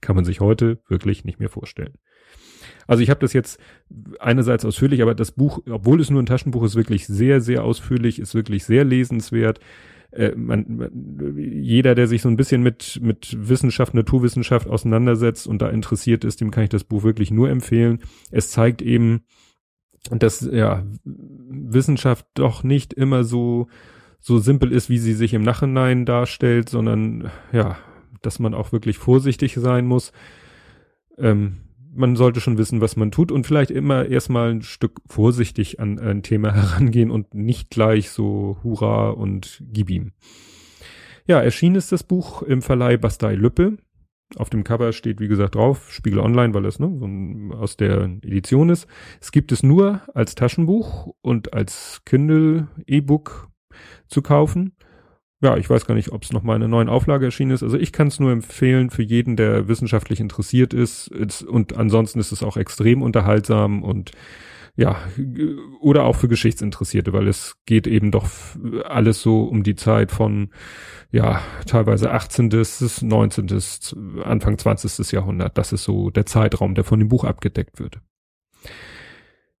kann 0.00 0.16
man 0.16 0.24
sich 0.24 0.40
heute 0.40 0.80
wirklich 0.88 1.24
nicht 1.24 1.40
mehr 1.40 1.48
vorstellen. 1.48 1.94
Also 2.86 3.02
ich 3.02 3.10
habe 3.10 3.20
das 3.20 3.32
jetzt 3.32 3.60
einerseits 4.18 4.64
ausführlich, 4.64 5.02
aber 5.02 5.14
das 5.14 5.32
Buch, 5.32 5.60
obwohl 5.70 6.00
es 6.00 6.10
nur 6.10 6.22
ein 6.22 6.26
Taschenbuch 6.26 6.64
ist, 6.64 6.76
wirklich 6.76 7.06
sehr, 7.06 7.40
sehr 7.40 7.64
ausführlich, 7.64 8.18
ist 8.18 8.34
wirklich 8.34 8.64
sehr 8.64 8.84
lesenswert 8.84 9.60
äh, 10.12 10.32
man, 10.36 10.66
man, 10.68 11.36
jeder, 11.38 11.94
der 11.94 12.06
sich 12.06 12.22
so 12.22 12.28
ein 12.28 12.36
bisschen 12.36 12.62
mit, 12.62 13.00
mit 13.02 13.34
Wissenschaft, 13.48 13.94
Naturwissenschaft 13.94 14.68
auseinandersetzt 14.68 15.46
und 15.46 15.62
da 15.62 15.70
interessiert 15.70 16.24
ist, 16.24 16.40
dem 16.40 16.50
kann 16.50 16.64
ich 16.64 16.70
das 16.70 16.84
Buch 16.84 17.02
wirklich 17.02 17.30
nur 17.30 17.48
empfehlen. 17.48 18.00
Es 18.30 18.50
zeigt 18.50 18.82
eben, 18.82 19.24
dass 20.10 20.40
ja 20.40 20.84
Wissenschaft 21.04 22.26
doch 22.34 22.62
nicht 22.62 22.92
immer 22.92 23.24
so 23.24 23.68
so 24.24 24.38
simpel 24.38 24.70
ist, 24.70 24.88
wie 24.88 24.98
sie 24.98 25.14
sich 25.14 25.34
im 25.34 25.42
Nachhinein 25.42 26.06
darstellt, 26.06 26.68
sondern 26.68 27.30
ja, 27.52 27.76
dass 28.20 28.38
man 28.38 28.54
auch 28.54 28.70
wirklich 28.70 28.96
vorsichtig 28.96 29.54
sein 29.54 29.84
muss. 29.84 30.12
Ähm, 31.18 31.56
man 31.94 32.16
sollte 32.16 32.40
schon 32.40 32.58
wissen, 32.58 32.80
was 32.80 32.96
man 32.96 33.10
tut 33.10 33.30
und 33.30 33.46
vielleicht 33.46 33.70
immer 33.70 34.06
erstmal 34.06 34.50
ein 34.50 34.62
Stück 34.62 35.00
vorsichtig 35.06 35.80
an 35.80 35.98
ein 35.98 36.22
Thema 36.22 36.52
herangehen 36.54 37.10
und 37.10 37.34
nicht 37.34 37.70
gleich 37.70 38.10
so 38.10 38.58
Hurra 38.62 39.10
und 39.10 39.62
gib 39.72 39.90
ihm. 39.90 40.12
Ja, 41.26 41.40
erschienen 41.40 41.76
ist 41.76 41.92
das 41.92 42.02
Buch 42.02 42.42
im 42.42 42.62
Verleih 42.62 42.96
Bastei 42.96 43.34
Lüppe. 43.34 43.76
Auf 44.36 44.48
dem 44.48 44.64
Cover 44.64 44.92
steht, 44.92 45.20
wie 45.20 45.28
gesagt, 45.28 45.54
drauf, 45.54 45.92
Spiegel 45.92 46.18
Online, 46.18 46.54
weil 46.54 46.64
es 46.64 46.78
ne, 46.78 46.90
so 46.98 47.56
aus 47.56 47.76
der 47.76 48.04
Edition 48.22 48.70
ist. 48.70 48.86
Es 49.20 49.30
gibt 49.30 49.52
es 49.52 49.62
nur 49.62 50.00
als 50.14 50.34
Taschenbuch 50.34 51.14
und 51.20 51.52
als 51.52 52.00
Kindle 52.06 52.68
E-Book 52.86 53.50
zu 54.08 54.22
kaufen 54.22 54.74
ja, 55.42 55.56
ich 55.56 55.68
weiß 55.68 55.86
gar 55.86 55.96
nicht, 55.96 56.12
ob 56.12 56.22
es 56.22 56.32
nochmal 56.32 56.56
in 56.56 56.62
einer 56.62 56.70
neuen 56.70 56.88
Auflage 56.88 57.26
erschienen 57.26 57.50
ist. 57.50 57.64
Also 57.64 57.76
ich 57.76 57.92
kann 57.92 58.06
es 58.06 58.20
nur 58.20 58.30
empfehlen 58.30 58.90
für 58.90 59.02
jeden, 59.02 59.36
der 59.36 59.66
wissenschaftlich 59.66 60.20
interessiert 60.20 60.72
ist. 60.72 61.08
Und 61.42 61.76
ansonsten 61.76 62.20
ist 62.20 62.30
es 62.30 62.44
auch 62.44 62.56
extrem 62.56 63.02
unterhaltsam 63.02 63.82
und 63.82 64.12
ja, 64.74 64.96
oder 65.80 66.04
auch 66.04 66.16
für 66.16 66.28
Geschichtsinteressierte, 66.28 67.12
weil 67.12 67.28
es 67.28 67.56
geht 67.66 67.86
eben 67.86 68.10
doch 68.10 68.26
alles 68.84 69.20
so 69.20 69.42
um 69.42 69.64
die 69.64 69.74
Zeit 69.74 70.12
von, 70.12 70.50
ja, 71.10 71.42
teilweise 71.66 72.12
18. 72.12 72.48
bis 72.48 73.02
19. 73.02 74.22
Anfang 74.24 74.56
20. 74.56 75.12
Jahrhundert. 75.12 75.58
Das 75.58 75.72
ist 75.72 75.84
so 75.84 76.10
der 76.10 76.24
Zeitraum, 76.24 76.74
der 76.74 76.84
von 76.84 77.00
dem 77.00 77.08
Buch 77.08 77.24
abgedeckt 77.24 77.80
wird. 77.80 78.00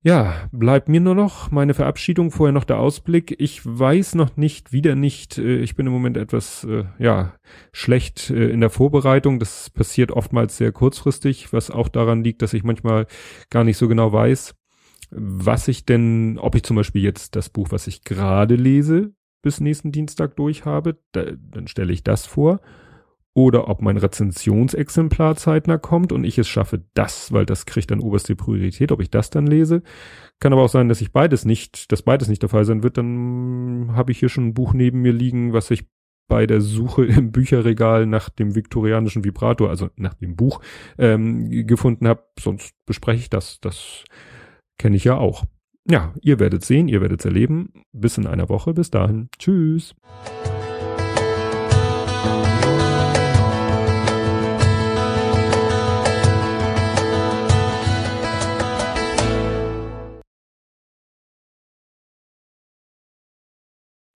Ja, 0.04 0.48
bleibt 0.50 0.88
mir 0.88 1.00
nur 1.00 1.14
noch 1.14 1.52
meine 1.52 1.74
Verabschiedung, 1.74 2.32
vorher 2.32 2.52
noch 2.52 2.64
der 2.64 2.80
Ausblick. 2.80 3.36
Ich 3.38 3.64
weiß 3.64 4.16
noch 4.16 4.36
nicht, 4.36 4.72
wieder 4.72 4.96
nicht, 4.96 5.38
äh, 5.38 5.58
ich 5.58 5.76
bin 5.76 5.86
im 5.86 5.92
Moment 5.92 6.16
etwas, 6.16 6.64
äh, 6.64 6.84
ja, 6.98 7.34
schlecht 7.72 8.28
äh, 8.30 8.50
in 8.50 8.60
der 8.60 8.70
Vorbereitung. 8.70 9.38
Das 9.38 9.70
passiert 9.70 10.10
oftmals 10.10 10.56
sehr 10.56 10.72
kurzfristig, 10.72 11.52
was 11.52 11.70
auch 11.70 11.88
daran 11.88 12.24
liegt, 12.24 12.42
dass 12.42 12.52
ich 12.52 12.64
manchmal 12.64 13.06
gar 13.48 13.62
nicht 13.62 13.76
so 13.76 13.86
genau 13.86 14.12
weiß, 14.12 14.56
was 15.12 15.68
ich 15.68 15.86
denn, 15.86 16.36
ob 16.36 16.56
ich 16.56 16.64
zum 16.64 16.74
Beispiel 16.74 17.02
jetzt 17.02 17.36
das 17.36 17.48
Buch, 17.48 17.68
was 17.70 17.86
ich 17.86 18.02
gerade 18.02 18.56
lese, 18.56 19.12
bis 19.40 19.60
nächsten 19.60 19.92
Dienstag 19.92 20.34
durch 20.34 20.64
habe, 20.64 20.98
da, 21.12 21.26
dann 21.52 21.68
stelle 21.68 21.92
ich 21.92 22.02
das 22.02 22.26
vor 22.26 22.60
oder 23.34 23.68
ob 23.68 23.80
mein 23.80 23.96
Rezensionsexemplar 23.96 25.36
zeitnah 25.36 25.78
kommt 25.78 26.12
und 26.12 26.24
ich 26.24 26.38
es 26.38 26.48
schaffe, 26.48 26.84
das, 26.94 27.32
weil 27.32 27.46
das 27.46 27.64
kriegt 27.64 27.90
dann 27.90 28.00
oberste 28.00 28.36
Priorität, 28.36 28.92
ob 28.92 29.00
ich 29.00 29.10
das 29.10 29.30
dann 29.30 29.46
lese. 29.46 29.82
Kann 30.38 30.52
aber 30.52 30.62
auch 30.62 30.68
sein, 30.68 30.88
dass 30.88 31.00
ich 31.00 31.12
beides 31.12 31.44
nicht, 31.44 31.92
dass 31.92 32.02
beides 32.02 32.28
nicht 32.28 32.42
der 32.42 32.50
Fall 32.50 32.64
sein 32.64 32.82
wird, 32.82 32.98
dann 32.98 33.92
habe 33.94 34.12
ich 34.12 34.18
hier 34.18 34.28
schon 34.28 34.48
ein 34.48 34.54
Buch 34.54 34.74
neben 34.74 35.00
mir 35.00 35.12
liegen, 35.12 35.52
was 35.52 35.70
ich 35.70 35.86
bei 36.28 36.46
der 36.46 36.60
Suche 36.60 37.04
im 37.04 37.30
Bücherregal 37.30 38.06
nach 38.06 38.28
dem 38.28 38.54
viktorianischen 38.54 39.24
Vibrator, 39.24 39.68
also 39.68 39.90
nach 39.96 40.14
dem 40.14 40.36
Buch, 40.36 40.60
ähm, 40.98 41.66
gefunden 41.66 42.08
habe. 42.08 42.22
Sonst 42.38 42.74
bespreche 42.86 43.20
ich 43.20 43.30
das. 43.30 43.60
Das 43.60 44.04
kenne 44.78 44.96
ich 44.96 45.04
ja 45.04 45.16
auch. 45.16 45.44
Ja, 45.88 46.14
ihr 46.22 46.38
werdet 46.38 46.64
sehen, 46.64 46.88
ihr 46.88 47.00
werdet 47.00 47.24
erleben. 47.24 47.84
Bis 47.92 48.16
in 48.16 48.26
einer 48.26 48.48
Woche. 48.48 48.72
Bis 48.72 48.90
dahin. 48.90 49.28
Tschüss. 49.38 49.94